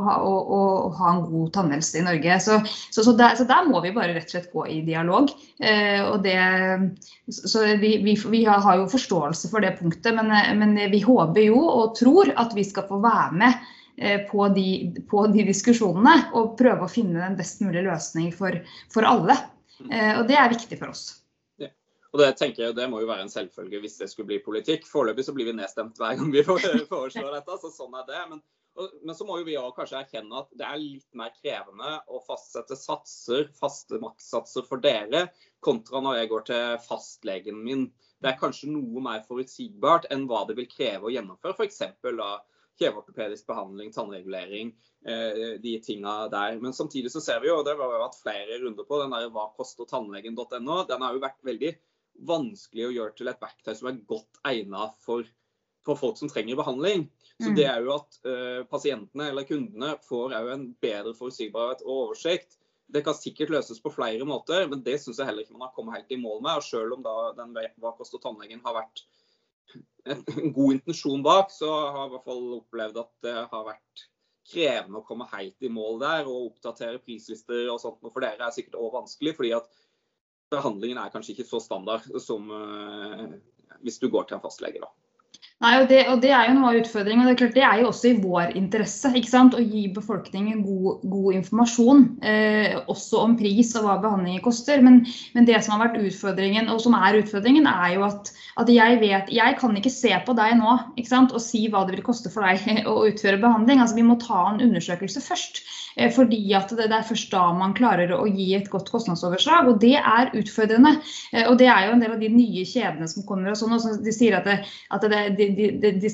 ha 0.96 1.12
en 1.12 1.24
god 1.28 1.52
tannhelse 1.56 2.00
i 2.00 2.04
Norge. 2.06 2.38
Så, 2.42 2.60
så, 2.88 3.04
så, 3.04 3.14
der, 3.18 3.36
så, 3.38 3.46
der, 3.48 3.68
må 3.68 3.82
vi 3.84 3.92
bare 3.96 4.14
rett 4.16 4.30
og 4.30 4.36
slett 4.36 4.52
gå 4.54 4.66
i 4.72 4.80
dialog. 4.86 5.32
Eh, 5.60 6.00
og 6.06 6.24
det, 6.24 6.38
så 7.28 7.66
vi, 7.80 7.96
vi, 8.04 8.16
vi, 8.16 8.44
har 8.48 8.80
jo 8.80 8.88
forståelse 8.90 9.52
for 9.52 9.64
det 9.64 9.76
punktet, 9.80 10.16
men, 10.16 10.32
men 10.60 10.76
vi 10.92 11.02
håper 11.04 11.44
jo 11.50 11.60
og 11.60 11.94
tror 12.00 12.32
at 12.40 12.56
vi 12.56 12.64
skal 12.66 12.88
få 12.88 13.00
være 13.04 13.30
med 13.44 13.70
eh, 14.00 14.20
på 14.30 14.48
de, 14.56 14.68
på 15.10 15.26
de, 15.34 15.46
diskusjonene 15.50 16.32
og 16.38 16.56
prøve 16.60 16.86
å 16.86 16.92
finne 16.92 17.22
den 17.22 17.38
best 17.38 17.62
mulige 17.64 17.86
løsning 17.88 18.32
for, 18.34 18.60
for 18.92 19.08
alle. 19.08 19.38
Eh, 19.88 20.14
og 20.18 20.26
det 20.28 20.38
er 20.38 20.52
viktig 20.52 20.80
for 20.80 20.92
oss. 20.92 21.19
Og 22.10 22.18
Det 22.18 22.30
tenker 22.38 22.64
jeg, 22.64 22.74
det 22.74 22.88
må 22.90 23.02
jo 23.02 23.08
være 23.10 23.22
en 23.26 23.30
selvfølge 23.30 23.80
hvis 23.84 24.00
det 24.00 24.08
skulle 24.10 24.32
bli 24.32 24.40
politikk. 24.42 24.88
Foreløpig 24.90 25.24
så 25.28 25.34
blir 25.34 25.46
vi 25.46 25.54
nedstemt 25.54 25.98
hver 26.00 26.16
gang 26.18 26.32
vi 26.34 26.42
foreslår 26.48 27.36
dette, 27.36 27.58
så 27.62 27.70
sånn 27.70 27.94
er 28.00 28.08
det. 28.08 28.22
Men, 28.32 28.42
og, 28.80 28.96
men 29.06 29.16
så 29.18 29.26
må 29.28 29.38
jo 29.38 29.46
vi 29.46 29.54
også 29.60 29.76
kanskje 29.78 30.00
erkjenne 30.00 30.42
at 30.42 30.50
det 30.58 30.66
er 30.66 30.82
litt 30.82 31.06
mer 31.18 31.30
krevende 31.38 31.94
å 32.10 32.22
fastsette 32.26 32.78
satser, 32.78 33.46
faste 33.58 34.00
makssatser 34.02 34.66
for 34.66 34.82
dere, 34.82 35.28
kontra 35.62 36.02
når 36.02 36.22
jeg 36.22 36.32
går 36.32 36.46
til 36.50 36.78
fastlegen 36.88 37.62
min. 37.62 37.86
Det 38.20 38.32
er 38.32 38.40
kanskje 38.40 38.72
noe 38.74 39.02
mer 39.04 39.22
forutsigbart 39.28 40.10
enn 40.10 40.26
hva 40.28 40.42
det 40.48 40.58
vil 40.58 40.68
kreve 40.70 41.08
å 41.08 41.14
gjennomføre 41.14 41.56
f.eks. 41.56 41.84
da 42.18 42.32
kjeveortopedisk 42.80 43.46
behandling, 43.48 43.92
tannregulering, 43.92 44.72
eh, 45.06 45.60
de 45.62 45.76
tinga 45.84 46.28
der. 46.32 46.58
Men 46.60 46.72
samtidig 46.72 47.12
så 47.12 47.20
ser 47.22 47.40
vi 47.42 47.50
jo, 47.50 47.58
og 47.60 47.66
det 47.66 47.76
har 47.76 47.92
vi 47.92 48.02
vært 48.02 48.18
flere 48.18 48.58
runder 48.64 48.88
på, 48.88 49.00
den 49.02 49.14
der 49.14 49.30
hva 49.34 49.50
koster 49.56 49.88
tannlegen.no, 49.88 50.82
den 50.88 51.04
har 51.04 51.16
jo 51.16 51.22
vært 51.22 51.40
veldig 51.46 51.74
vanskelig 52.26 52.88
å 52.88 52.94
gjøre 52.94 53.16
til 53.18 53.30
et 53.30 53.42
verktøy 53.42 53.74
som 53.76 53.90
er 53.90 54.00
godt 54.08 54.40
egnet 54.50 54.96
for, 55.04 55.28
for 55.86 56.00
folk 56.00 56.18
som 56.20 56.30
trenger 56.32 56.58
behandling. 56.60 57.06
Så 57.40 57.50
mm. 57.50 57.56
det 57.56 57.66
er 57.70 57.84
jo 57.84 57.94
at 57.96 58.18
uh, 58.26 58.62
pasientene 58.70 59.30
eller 59.30 59.48
kundene 59.48 59.94
får 60.06 60.36
en 60.40 60.66
bedre 60.82 61.14
forutsigbarhet 61.16 61.84
og 61.86 62.06
oversikt. 62.08 62.58
Det 62.90 63.04
kan 63.06 63.14
sikkert 63.14 63.52
løses 63.54 63.78
på 63.80 63.92
flere 63.94 64.26
måter, 64.26 64.66
men 64.68 64.82
det 64.84 64.98
syns 65.00 65.20
jeg 65.20 65.28
heller 65.28 65.46
ikke 65.46 65.54
man 65.54 65.68
har 65.68 65.74
kommet 65.76 66.00
helt 66.00 66.12
i 66.12 66.20
mål 66.20 66.42
med. 66.42 66.58
Og 66.58 66.66
selv 66.66 66.98
om 66.98 67.06
da 67.06 67.16
den 67.38 67.54
Hva 67.80 67.94
koster 67.96 68.22
tannlegen 68.22 68.62
har 68.64 68.76
vært 68.82 69.04
en 70.10 70.54
god 70.56 70.78
intensjon 70.78 71.22
bak, 71.22 71.52
så 71.54 71.70
har 71.70 72.00
jeg 72.00 72.10
i 72.10 72.14
hvert 72.16 72.26
fall 72.26 72.46
opplevd 72.58 73.04
at 73.04 73.12
det 73.26 73.36
har 73.52 73.68
vært 73.68 74.08
krevende 74.50 75.00
å 75.00 75.06
komme 75.06 75.28
helt 75.30 75.62
i 75.62 75.70
mål 75.70 76.00
der 76.02 76.28
og 76.28 76.50
oppdatere 76.50 77.00
prislister 77.04 77.68
og 77.70 77.78
sånt. 77.82 78.02
For 78.02 78.24
dere 78.24 78.48
er 78.48 78.54
sikkert 78.54 78.80
òg 78.80 78.96
vanskelig, 78.98 79.36
fordi 79.38 79.52
at 79.60 79.68
behandlingen 80.50 80.98
er 81.00 81.12
kanskje 81.12 81.36
ikke 81.36 81.48
så 81.48 81.60
standard 81.62 82.06
som 82.22 82.50
uh, 82.50 83.26
hvis 83.84 84.00
du 84.02 84.08
går 84.12 84.28
til 84.28 84.38
en 84.38 84.44
fastlege. 84.44 84.82
da. 84.82 84.90
Nei, 85.60 85.74
og 85.76 85.90
det, 85.90 85.98
og 86.08 86.22
det, 86.22 86.30
er 86.32 86.46
jo 86.48 86.54
noe 86.56 86.70
av 86.70 86.78
utfordringen. 86.80 87.20
og 87.20 87.28
Det 87.28 87.34
er 87.34 87.38
klart 87.42 87.56
det 87.58 87.64
er 87.68 87.80
jo 87.82 87.88
også 87.90 88.08
i 88.08 88.20
vår 88.22 88.54
interesse 88.56 89.10
ikke 89.12 89.28
sant? 89.28 89.52
å 89.52 89.60
gi 89.60 89.82
befolkningen 89.92 90.62
god, 90.64 91.02
god 91.12 91.36
informasjon. 91.36 92.06
Eh, 92.24 92.78
også 92.88 93.20
om 93.26 93.34
pris 93.36 93.74
og 93.76 93.84
hva 93.84 93.98
behandlinger 94.00 94.40
koster. 94.46 94.80
Men, 94.80 95.02
men, 95.34 95.48
det 95.48 95.58
som 95.60 95.74
har 95.74 95.82
vært 95.82 96.00
utfordringen, 96.00 96.70
og 96.72 96.80
som 96.80 96.96
er 96.96 97.18
utfordringen, 97.20 97.68
er 97.68 97.98
jo 97.98 98.06
at, 98.08 98.32
at 98.62 98.72
jeg 98.72 99.02
vet 99.02 99.28
Jeg 99.36 99.58
kan 99.60 99.76
ikke 99.76 99.92
se 99.92 100.14
på 100.24 100.36
deg 100.38 100.56
nå 100.62 100.78
ikke 100.94 101.12
sant? 101.12 101.36
og 101.36 101.44
si 101.44 101.66
hva 101.68 101.84
det 101.84 101.98
vil 101.98 102.08
koste 102.08 102.32
for 102.32 102.48
deg 102.48 102.86
å 102.90 102.96
utføre 103.10 103.42
behandling. 103.44 103.84
Altså 103.84 104.00
Vi 104.00 104.06
må 104.08 104.16
ta 104.22 104.46
en 104.54 104.64
undersøkelse 104.64 105.20
først. 105.28 105.60
Eh, 105.96 106.08
fordi 106.16 106.40
at 106.56 106.72
det, 106.72 106.88
det 106.88 107.02
er 107.02 107.06
først 107.08 107.36
da 107.36 107.44
man 107.52 107.76
klarer 107.76 108.16
å 108.16 108.24
gi 108.24 108.54
et 108.56 108.72
godt 108.72 108.88
kostnadsoverslag. 108.92 109.68
Og 109.68 109.84
det 109.84 109.96
er 110.00 110.32
utfordrende. 110.40 110.96
Eh, 111.34 111.44
og 111.44 111.60
det 111.60 111.68
er 111.68 111.90
jo 111.90 111.94
en 111.98 112.04
del 112.04 112.16
av 112.16 112.24
de 112.24 112.32
nye 112.32 112.64
kjedene 112.64 113.12
som 113.12 113.28
kommer. 113.28 113.52
og 113.52 113.60
sånn, 113.60 113.76
og 113.76 114.04
De 114.08 114.14
sier 114.14 114.40
at, 114.40 114.48
det, 114.48 114.60
at 114.88 115.08
det, 115.10 115.22
de, 115.36 115.49
de, 115.56 115.70
de, 115.82 116.10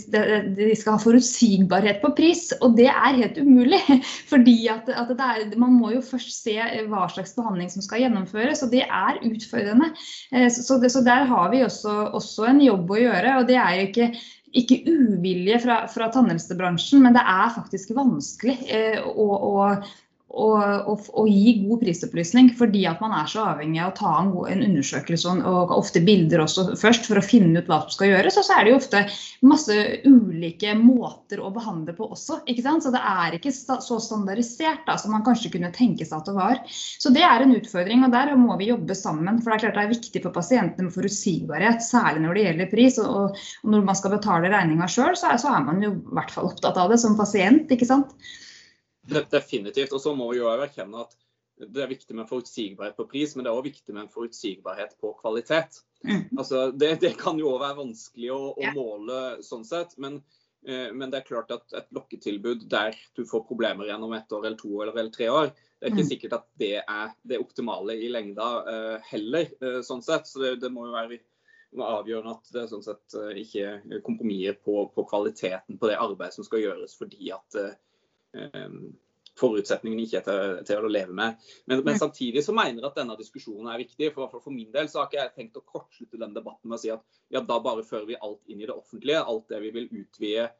de, 0.56 0.68
skal 0.76 0.96
ha 0.96 1.02
forutsigbarhet 1.02 2.00
på 2.02 2.12
pris, 2.18 2.48
og 2.60 2.76
det 2.78 2.88
er 2.92 3.18
helt 3.20 3.40
umulig. 3.42 3.80
Fordi 4.32 4.56
at, 4.72 4.88
at 4.90 5.12
er, 5.16 5.44
Man 5.60 5.76
må 5.80 5.92
jo 5.96 6.04
først 6.04 6.32
se 6.44 6.56
hva 6.90 7.06
slags 7.12 7.36
behandling 7.36 7.70
som 7.72 7.84
skal 7.84 8.04
gjennomføres, 8.04 8.64
og 8.64 8.72
det 8.74 8.84
er 8.86 9.20
utfordrende. 9.26 9.92
Eh, 10.32 10.48
så, 10.52 10.80
det, 10.82 10.92
så 10.94 11.04
der 11.06 11.28
har 11.28 11.52
vi 11.52 11.64
også, 11.66 11.94
også, 12.16 12.48
en 12.50 12.64
jobb 12.64 12.90
å 12.90 13.02
gjøre. 13.02 13.38
og 13.40 13.46
det 13.48 13.60
er 13.60 13.76
jo 13.76 13.86
ikke 13.90 14.10
ikke 14.56 14.78
uvilje 14.88 15.58
fra, 15.60 15.82
fra 15.90 16.06
tannhelsebransjen, 16.14 17.02
men 17.04 17.12
det 17.16 17.20
er 17.28 17.50
faktisk 17.52 17.90
vanskelig 17.96 18.54
eh, 18.72 19.02
å, 19.04 19.26
å, 19.36 19.64
å, 20.34 21.24
gi 21.30 21.52
god 21.62 21.80
prisopplysning, 21.80 22.50
fordi 22.58 22.82
at 22.90 23.00
man 23.00 23.14
er 23.14 23.28
så 23.30 23.44
avhengig 23.52 23.80
av 23.82 23.92
å 23.92 23.96
ta 23.96 24.12
en, 24.20 24.32
en 24.50 24.64
undersøkelse 24.66 25.34
og 25.46 25.74
ofte 25.76 26.02
bilder 26.04 26.42
også 26.42 26.74
først 26.78 27.06
for 27.06 27.20
å 27.20 27.24
finne 27.24 27.62
ut 27.62 27.68
hva 27.70 27.78
som 27.84 27.94
skal 27.94 28.10
gjøres. 28.10 28.38
Og 28.40 28.46
så 28.46 28.56
er 28.56 28.64
det 28.64 28.72
jo 28.72 28.80
ofte 28.80 29.02
masse 29.46 29.76
ulike 30.04 30.74
måter 30.78 31.40
å 31.40 31.52
behandle 31.54 31.94
på 31.96 32.10
også. 32.10 32.40
ikke 32.50 32.64
sant? 32.66 32.84
Så 32.84 32.92
det 32.94 33.02
er 33.06 33.36
ikke 33.38 33.54
så 33.54 34.00
standardisert 34.02 34.82
da, 34.88 34.96
som 35.00 35.14
man 35.14 35.24
kanskje 35.26 35.52
kunne 35.54 35.72
tenke 35.74 36.06
seg 36.06 36.18
at 36.18 36.30
det 36.30 36.36
var. 36.36 36.62
Så 36.74 37.12
det 37.14 37.22
er 37.26 37.44
en 37.44 37.54
utfordring, 37.56 38.02
og 38.06 38.16
der 38.16 38.34
må 38.40 38.58
vi 38.60 38.72
jobbe 38.72 38.96
sammen. 38.98 39.38
For 39.40 39.52
det 39.52 39.60
er 39.60 39.64
klart 39.66 39.78
det 39.78 39.84
er 39.86 39.94
viktig 39.94 40.24
for 40.26 40.34
pasientene 40.34 40.88
med 40.88 40.96
forutsigbarhet, 40.96 41.86
særlig 41.86 42.26
når 42.26 42.34
det 42.34 42.48
gjelder 42.48 42.72
pris. 42.72 42.98
Og, 43.04 43.38
og 43.62 43.70
når 43.76 43.86
man 43.86 43.98
skal 43.98 44.16
betale 44.18 44.50
regninga 44.52 44.90
sjøl, 44.90 45.14
så, 45.14 45.36
så 45.38 45.54
er 45.54 45.64
man 45.70 45.80
jo 45.86 45.94
i 45.94 46.18
hvert 46.18 46.34
fall 46.34 46.50
opptatt 46.50 46.82
av 46.82 46.90
det 46.90 46.98
som 47.02 47.16
pasient. 47.18 47.70
ikke 47.70 47.88
sant? 47.88 48.12
Definitivt. 49.30 49.94
Og 49.94 50.02
så 50.02 50.14
må 50.16 50.30
vi 50.32 50.40
jo 50.40 50.50
erkjenne 50.50 51.04
at 51.04 51.16
det 51.56 51.82
er 51.82 51.88
viktig 51.88 52.16
med 52.16 52.28
forutsigbarhet 52.28 52.96
på 52.98 53.06
pris, 53.08 53.32
men 53.34 53.46
det 53.46 53.50
er 53.50 53.58
òg 53.58 53.68
viktig 53.70 53.94
med 53.94 54.04
en 54.04 54.12
forutsigbarhet 54.12 54.96
på 55.00 55.14
kvalitet. 55.22 55.78
Mm. 56.04 56.26
Altså, 56.36 56.66
det, 56.72 56.98
det, 57.00 57.14
kan 57.20 57.38
jo 57.40 57.54
òg 57.54 57.62
være 57.62 57.78
vanskelig 57.78 58.32
å, 58.34 58.40
å, 58.52 58.72
måle 58.76 59.20
sånn 59.46 59.64
sett. 59.64 59.94
Men, 60.02 60.18
eh, 60.68 60.90
men, 60.92 61.08
det 61.12 61.22
er 61.22 61.30
klart 61.30 61.54
at 61.54 61.72
et 61.78 61.88
lokketilbud 61.96 62.66
der 62.72 62.98
du 63.16 63.24
får 63.28 63.46
problemer 63.48 63.88
gjennom 63.88 64.12
ett 64.18 64.36
år 64.36 64.44
eller 64.44 64.60
to 64.60 64.74
år 64.76 64.92
eller 64.92 65.08
tre 65.14 65.30
år, 65.32 65.54
det 65.76 65.88
er 65.88 65.92
ikke 65.92 66.04
mm. 66.04 66.10
sikkert 66.10 66.36
at 66.38 66.46
det 66.60 66.74
er 66.80 67.08
det 67.28 67.40
optimale 67.40 67.96
i 68.00 68.12
lengda 68.12 68.50
eh, 68.72 69.08
heller. 69.12 69.48
Eh, 69.60 69.80
sånn 69.84 70.04
sett. 70.04 70.28
Så 70.28 70.44
det, 70.44 70.54
det, 70.60 70.72
må 70.72 70.86
jo 70.88 70.94
være 70.96 71.20
avgjørende 71.84 72.36
at 72.36 72.52
det 72.54 72.68
sånn 72.70 72.84
sett 72.84 73.16
eh, 73.18 73.42
ikke 73.42 74.00
kompromisser 74.06 74.56
på, 74.64 74.86
på, 74.94 75.04
kvaliteten 75.08 75.80
på 75.80 75.90
det 75.90 75.98
arbeidet 76.00 76.36
som 76.36 76.46
skal 76.46 76.62
gjøres 76.62 76.96
fordi 76.98 77.32
at 77.34 77.58
eh, 77.60 77.74
forutsetningene 79.36 80.06
ikke 80.06 80.20
er 80.20 80.26
til, 80.26 80.52
til, 80.68 80.84
å 80.86 80.90
leve 80.90 81.14
med. 81.16 81.40
Men, 81.68 81.82
men, 81.84 81.98
samtidig 82.00 82.42
så 82.44 82.54
mener 82.56 82.80
jeg 82.80 82.88
at 82.88 83.00
denne 83.00 83.18
diskusjonen 83.18 83.68
er 83.72 83.82
viktig. 83.82 84.12
For, 84.14 84.32
for, 84.32 84.52
min 84.54 84.70
del 84.74 84.88
så 84.92 85.02
har 85.02 85.10
ikke 85.10 85.20
jeg 85.20 85.34
tenkt 85.36 85.60
å 85.60 85.64
kortslutte 85.66 86.20
den 86.22 86.36
debatten 86.36 86.70
med 86.70 86.78
å 86.78 86.82
si 86.82 86.92
at 86.94 87.04
ja, 87.28 87.42
da 87.42 87.58
bare 87.62 87.84
fører 87.86 88.08
vi 88.08 88.20
alt 88.20 88.40
inn 88.48 88.62
i 88.62 88.68
det 88.68 88.76
offentlige. 88.76 89.20
Alt 89.20 89.50
det 89.52 89.60
vi 89.66 89.74
vil 89.76 89.90
utvide 89.92 90.48
Eh, 90.48 90.52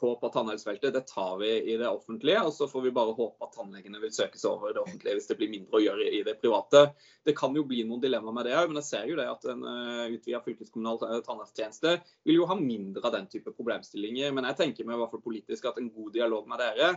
på, 0.00 0.10
på 0.20 0.28
tannhelsefeltet. 0.32 0.94
Det 0.94 1.00
tar 1.08 1.38
vi 1.40 1.50
i 1.72 1.76
det 1.76 1.88
offentlige, 1.88 2.40
og 2.46 2.52
så 2.54 2.68
får 2.70 2.84
vi 2.86 2.92
bare 2.94 3.14
håpe 3.16 3.44
at 3.44 3.54
tannlegene 3.56 4.00
vil 4.02 4.12
søke 4.14 4.40
seg 4.40 4.50
over 4.52 4.74
det 4.74 4.82
offentlige 4.82 5.18
hvis 5.18 5.28
det 5.30 5.36
blir 5.40 5.50
mindre 5.52 5.78
å 5.78 5.82
gjøre 5.82 6.06
i 6.14 6.22
det 6.26 6.36
private. 6.40 6.84
Det 7.26 7.34
kan 7.36 7.56
jo 7.56 7.66
bli 7.68 7.82
noen 7.88 8.02
dilemmaer 8.02 8.36
med 8.36 8.48
det 8.48 8.54
òg, 8.58 8.70
men 8.70 8.80
jeg 8.80 8.88
ser 8.88 9.10
jo 9.10 9.18
det 9.18 9.26
at 9.28 9.44
en 9.52 9.64
uh, 9.66 10.06
utvida 10.08 10.40
fylkeskommunal 10.44 11.00
tannhelsetjeneste 11.26 11.94
vil 12.28 12.40
jo 12.40 12.48
ha 12.48 12.56
mindre 12.60 13.04
av 13.04 13.16
den 13.18 13.28
type 13.32 13.52
problemstillinger. 13.56 14.32
Men 14.36 14.48
jeg 14.50 14.60
tenker 14.62 14.88
meg 14.88 14.96
i 14.96 15.02
hvert 15.02 15.14
fall 15.16 15.24
politisk 15.26 15.68
at 15.70 15.82
en 15.82 15.92
god 15.92 16.14
dialog 16.16 16.48
med 16.48 16.62
dere 16.64 16.94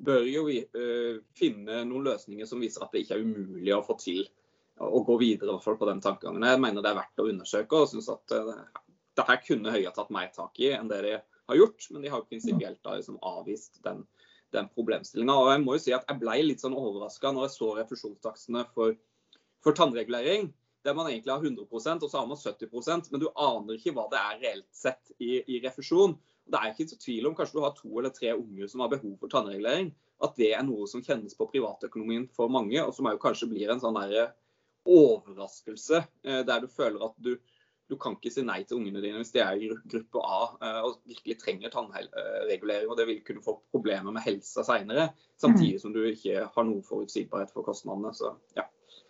bør 0.00 0.28
jo 0.28 0.44
vi, 0.48 0.60
uh, 0.76 1.22
finne 1.36 1.82
noen 1.88 2.06
løsninger 2.10 2.48
som 2.48 2.62
viser 2.62 2.84
at 2.84 2.92
det 2.94 3.04
ikke 3.04 3.18
er 3.18 3.24
umulig 3.24 3.74
å 3.76 3.84
få 3.86 3.96
til 4.00 4.26
å 4.80 5.02
gå 5.04 5.16
videre 5.20 5.50
i 5.50 5.54
hvert 5.54 5.64
fall 5.66 5.76
på 5.80 5.88
den 5.88 6.00
tankegangen. 6.00 6.46
Jeg 6.48 6.60
mener 6.62 6.84
det 6.84 6.92
er 6.92 7.02
verdt 7.02 7.20
å 7.20 7.28
undersøke 7.28 7.82
og 7.82 7.90
syns 7.90 8.08
at 8.12 8.36
uh, 8.36 8.54
det 9.18 9.26
her 9.28 9.42
kunne 9.44 9.74
Høie 9.74 9.92
tatt 9.94 10.12
mer 10.14 10.30
tak 10.34 10.56
i 10.62 10.72
enn 10.76 10.88
det 10.90 11.02
de 11.04 11.18
har 11.52 11.60
gjort, 11.60 11.86
men 11.90 12.04
de 12.04 12.12
har 12.12 12.22
jo 12.22 12.28
prinsipielt 12.30 12.90
liksom 12.94 13.18
avvist 13.26 13.80
den, 13.86 14.04
den 14.54 14.70
problemstillinga. 14.74 15.36
Og 15.36 15.52
jeg 15.52 15.64
må 15.64 15.76
jo 15.76 15.84
si 15.84 15.94
at 15.96 16.08
jeg 16.08 16.22
ble 16.22 16.38
litt 16.46 16.64
sånn 16.64 16.76
overraska 16.78 17.32
når 17.34 17.48
jeg 17.48 17.56
så 17.56 17.74
refusjonstakstene 17.80 18.64
for, 18.74 18.96
for 19.64 19.76
tannregulering 19.76 20.50
der 20.84 20.94
man 20.96 21.10
egentlig 21.10 21.32
har 21.32 21.44
100% 21.44 22.04
og 22.04 22.10
så 22.10 22.18
har 22.18 22.28
man 22.28 22.40
70% 22.40 23.10
men 23.12 23.20
du 23.20 23.28
aner 23.36 23.76
ikke 23.76 23.92
hva 23.96 24.06
det 24.12 24.20
er 24.20 24.38
reelt 24.44 24.68
sett 24.72 25.12
i, 25.18 25.42
i 25.44 25.60
refusjon. 25.64 26.16
Det 26.50 26.58
er 26.58 26.72
ikke 26.72 26.88
så 26.88 26.98
tvil 27.00 27.28
om 27.28 27.36
kanskje 27.36 27.58
du 27.58 27.64
har 27.64 27.74
to 27.76 27.90
eller 28.00 28.14
tre 28.16 28.32
unger 28.34 28.70
som 28.70 28.82
har 28.84 28.92
behov 28.92 29.18
for 29.20 29.32
tannregulering, 29.32 29.92
at 30.24 30.36
det 30.40 30.52
er 30.56 30.64
noe 30.66 30.88
som 30.90 31.04
kjennes 31.04 31.36
på 31.36 31.48
privatøkonomien 31.52 32.26
for 32.36 32.52
mange, 32.52 32.80
og 32.82 32.94
som 32.96 33.08
jo 33.08 33.20
kanskje 33.20 33.50
blir 33.52 33.72
en 33.72 33.82
sånn 33.82 33.98
der 34.00 34.32
overraskelse 34.88 36.00
eh, 36.24 36.40
der 36.48 36.64
du 36.64 36.68
føler 36.72 37.04
at 37.10 37.16
du, 37.20 37.34
du 37.90 37.96
kan 38.00 38.14
ikke 38.16 38.32
si 38.32 38.44
nei 38.46 38.60
til 38.64 38.78
ungene 38.78 39.02
dine 39.02 39.20
hvis 39.20 39.32
de 39.34 39.42
er 39.42 39.58
i 39.58 39.70
gruppe 39.70 40.22
A 40.22 40.40
eh, 40.62 40.80
og 40.86 41.00
virkelig 41.10 41.38
trenger 41.40 41.72
tannregulering. 41.74 42.90
og 42.90 42.98
Det 42.98 43.08
vil 43.08 43.24
kunne 43.26 43.44
få 43.44 43.58
problemer 43.74 44.14
med 44.14 44.24
helsa 44.24 44.64
seinere, 44.66 45.10
samtidig 45.40 45.80
mm. 45.80 45.82
som 45.82 45.96
du 45.96 46.04
ikke 46.06 46.46
har 46.46 46.68
noen 46.68 46.84
forutsigbarhet 46.86 47.52
for 47.54 47.66
kostnadene. 47.66 48.14
Så, 48.16 48.34
ja. 48.58 48.68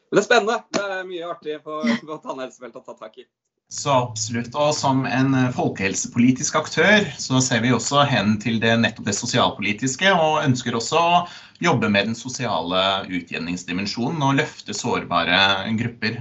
Men 0.09 0.19
det 0.19 0.25
er 0.25 0.29
spennende. 0.31 0.59
Det 0.75 0.87
er 0.87 1.07
mye 1.07 1.29
artig 1.29 1.61
på, 1.67 1.83
på 2.09 2.19
tannhelsefeltet 2.25 2.83
å 2.83 2.89
ta 2.89 2.97
tak 3.05 3.21
i. 3.23 3.29
Så 3.71 3.93
absolutt. 3.95 4.57
Og 4.59 4.73
som 4.75 5.05
en 5.07 5.37
folkehelsepolitisk 5.55 6.57
aktør, 6.59 7.05
så 7.23 7.39
ser 7.45 7.63
vi 7.63 7.71
også 7.71 8.03
hen 8.11 8.35
til 8.43 8.59
det 8.63 8.73
nettopp 8.83 9.07
det 9.07 9.15
sosialpolitiske, 9.15 10.11
og 10.11 10.43
ønsker 10.43 10.75
også 10.75 10.99
å 10.99 11.21
jobbe 11.63 11.93
med 11.93 12.11
den 12.11 12.19
sosiale 12.19 13.05
utjevningsdimensjonen 13.07 14.25
og 14.27 14.41
løfte 14.41 14.75
sårbare 14.75 15.39
grupper 15.79 16.19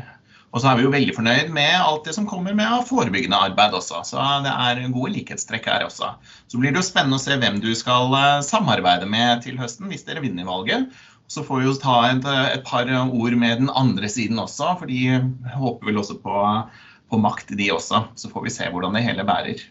og 0.49 0.62
så 0.62 0.71
er 0.71 0.79
vi 0.79 0.85
jo 0.88 0.93
veldig 0.93 1.13
fornøyd 1.13 1.51
med 1.53 1.75
alt 1.77 2.07
det 2.07 2.15
som 2.15 2.25
kommer 2.29 2.55
med 2.57 2.65
av 2.65 2.88
forebyggende 2.89 3.38
arbeid 3.49 3.75
også. 3.77 4.01
Så 4.07 4.23
det 4.45 4.49
er 4.49 4.81
gode 4.89 5.13
likhetstrekk 5.13 5.69
her 5.69 5.85
også. 5.85 6.15
Så 6.49 6.57
blir 6.57 6.73
det 6.73 6.81
jo 6.81 6.88
spennende 6.88 7.19
å 7.19 7.21
se 7.21 7.38
hvem 7.38 7.59
du 7.62 7.69
skal 7.77 8.15
eh, 8.17 8.41
samarbeide 8.45 9.05
med 9.09 9.43
til 9.45 9.59
høsten, 9.62 9.91
hvis 9.93 10.07
dere 10.07 10.23
vinner 10.25 10.49
valget. 10.49 10.89
Så 11.29 11.43
får 11.45 11.62
vi 11.62 11.67
jo 11.67 11.75
ta 11.77 11.97
et, 12.07 12.25
et 12.55 12.63
par 12.65 12.89
ord 12.89 13.35
med 13.38 13.62
den 13.62 13.69
andre 13.77 14.09
siden 14.09 14.41
også, 14.41 14.71
for 14.79 14.89
de 14.89 15.19
håper 15.53 15.91
vel 15.91 16.01
også 16.01 16.17
på, 16.23 16.45
på 17.13 17.19
makt, 17.21 17.53
de 17.59 17.69
også. 17.75 18.07
Så 18.17 18.31
får 18.33 18.47
vi 18.47 18.55
se 18.55 18.71
hvordan 18.73 18.97
det 18.97 19.05
hele 19.05 19.27
bærer. 19.29 19.62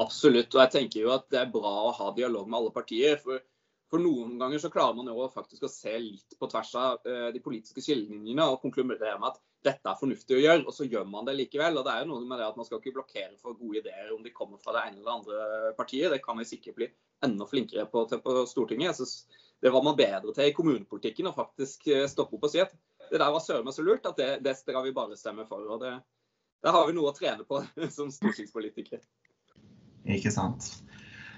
Absolutt. 0.00 0.48
Og 0.54 0.62
jeg 0.62 0.72
tenker 0.78 1.02
jo 1.02 1.12
at 1.12 1.28
det 1.32 1.42
er 1.42 1.52
bra 1.52 1.74
å 1.90 1.92
ha 1.98 2.08
dialog 2.16 2.48
med 2.48 2.62
alle 2.62 2.72
partier. 2.72 3.20
for 3.20 3.44
for 3.86 4.02
noen 4.02 4.32
ganger 4.40 4.58
så 4.58 4.70
klarer 4.72 4.96
man 4.98 5.06
jo 5.06 5.28
faktisk 5.30 5.66
å 5.66 5.70
se 5.70 5.92
litt 6.02 6.34
på 6.40 6.48
tvers 6.50 6.72
av 6.74 7.04
uh, 7.06 7.28
de 7.30 7.42
politiske 7.42 7.82
skillelinjene 7.84 8.48
og 8.50 8.58
konkludere 8.64 9.14
med 9.20 9.28
at 9.30 9.38
dette 9.66 9.90
er 9.90 9.98
fornuftig 9.98 10.36
å 10.36 10.42
gjøre, 10.42 10.64
og 10.64 10.74
så 10.74 10.86
gjør 10.86 11.06
man 11.10 11.26
det 11.26 11.34
likevel. 11.36 11.78
og 11.78 11.86
det 11.86 11.92
er 11.92 12.04
jo 12.04 12.10
noe 12.12 12.26
med 12.28 12.38
det 12.40 12.46
at 12.46 12.56
Man 12.56 12.66
skal 12.68 12.80
ikke 12.80 12.94
blokkere 12.98 13.38
for 13.42 13.58
gode 13.58 13.82
ideer 13.82 14.12
om 14.14 14.22
de 14.22 14.34
kommer 14.34 14.60
fra 14.62 14.74
det 14.76 14.84
ene 14.86 15.00
eller 15.02 15.18
andre 15.18 15.72
partiet. 15.78 16.10
Det 16.12 16.22
kan 16.24 16.38
vi 16.38 16.48
sikkert 16.48 16.78
bli 16.78 16.88
enda 17.26 17.46
flinkere 17.46 17.86
på, 17.90 18.04
til 18.10 18.22
på 18.22 18.46
Stortinget. 18.46 18.92
Jeg 18.92 19.00
synes 19.00 19.42
Det 19.62 19.72
var 19.72 19.82
man 19.82 19.96
bedre 19.96 20.34
til 20.36 20.50
i 20.50 20.52
kommunepolitikken, 20.52 21.30
å 21.30 21.32
faktisk 21.32 21.86
eh, 21.88 22.04
stoppe 22.12 22.36
opp 22.36 22.44
og 22.44 22.50
si 22.52 22.60
at 22.60 22.74
det 23.10 23.20
der 23.22 23.30
var 23.32 23.40
søren 23.40 23.64
meg 23.64 23.72
så 23.72 23.84
lurt 23.86 24.04
at 24.06 24.18
det, 24.18 24.28
det 24.44 24.52
skal 24.58 24.84
vi 24.84 24.92
bare 24.92 25.16
stemme 25.16 25.46
for. 25.48 25.64
og 25.64 25.80
det, 25.80 25.94
Der 26.62 26.76
har 26.76 26.86
vi 26.86 26.92
noe 26.96 27.08
å 27.10 27.16
trene 27.16 27.46
på 27.48 27.62
som 27.96 28.12
stortingspolitikere. 28.12 29.00
Ikke 30.06 30.30
sant. 30.30 30.68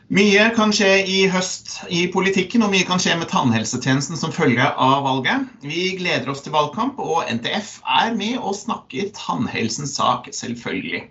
Mye 0.08 0.46
kan 0.56 0.70
skje 0.72 1.02
i 1.04 1.16
høst 1.28 1.74
i 1.92 2.06
politikken, 2.08 2.62
og 2.64 2.70
mye 2.72 2.86
kan 2.88 3.00
skje 3.02 3.12
med 3.20 3.28
tannhelsetjenesten 3.28 4.16
som 4.16 4.32
følge 4.32 4.64
av 4.64 5.02
valget. 5.04 5.50
Vi 5.60 5.82
gleder 5.98 6.30
oss 6.32 6.40
til 6.46 6.54
valgkamp, 6.54 6.96
og 6.96 7.28
NTF 7.28 7.74
er 7.84 8.16
med 8.16 8.38
og 8.38 8.56
snakker 8.56 9.10
tannhelsens 9.12 9.92
sak, 9.98 10.30
selvfølgelig. 10.32 11.02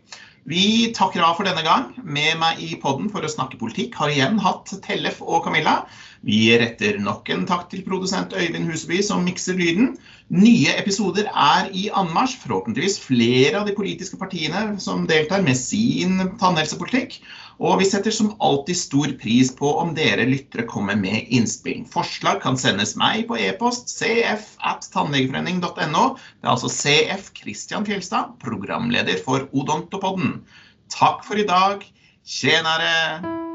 Vi 0.50 0.64
takker 0.98 1.22
av 1.22 1.38
for 1.38 1.46
denne 1.46 1.62
gang. 1.62 1.92
Med 2.02 2.40
meg 2.42 2.58
i 2.64 2.72
podden 2.82 3.12
for 3.14 3.22
å 3.22 3.30
snakke 3.30 3.60
politikk 3.62 4.00
har 4.02 4.10
igjen 4.10 4.42
hatt 4.42 4.74
Tellef 4.88 5.22
og 5.22 5.46
Camilla. 5.46 5.84
Vi 6.26 6.48
retter 6.58 6.98
nok 6.98 7.30
en 7.30 7.46
takk 7.46 7.68
til 7.70 7.86
produsent 7.86 8.34
Øyvind 8.34 8.66
Huseby 8.66 9.04
som 9.06 9.28
mikser 9.28 9.60
lyden. 9.62 9.94
Nye 10.28 10.74
episoder 10.76 11.30
er 11.32 11.70
i 11.72 11.86
anmarsj. 11.96 12.42
Forhåpentligvis 12.42 12.98
flere 13.00 13.62
av 13.62 13.68
de 13.68 13.76
politiske 13.78 14.20
partiene 14.20 14.74
som 14.84 15.06
deltar 15.08 15.46
med 15.46 15.56
sin 15.56 16.20
tannhelsepolitikk. 16.42 17.22
Og 17.64 17.80
vi 17.80 17.88
setter 17.90 18.14
som 18.14 18.34
alltid 18.44 18.78
stor 18.78 19.14
pris 19.22 19.54
på 19.56 19.72
om 19.80 19.96
dere 19.98 20.28
lyttere 20.28 20.68
kommer 20.68 21.00
med 21.00 21.32
innspill. 21.34 21.86
Forslag 21.90 22.44
kan 22.44 22.60
sendes 22.60 22.98
meg 23.00 23.24
på 23.32 23.40
e-post 23.40 23.90
cf 23.96 24.52
at 24.68 24.92
tannlegeforening.no. 24.94 26.06
Det 26.20 26.46
er 26.46 26.54
altså 26.54 26.76
CF 26.76 27.32
Kristian 27.40 27.88
Fjelstad, 27.88 28.36
programleder 28.44 29.24
for 29.24 29.48
Odontopodden. 29.56 30.42
Takk 30.94 31.24
for 31.26 31.40
i 31.40 31.48
dag. 31.48 31.88
Tjenere! 32.28 33.47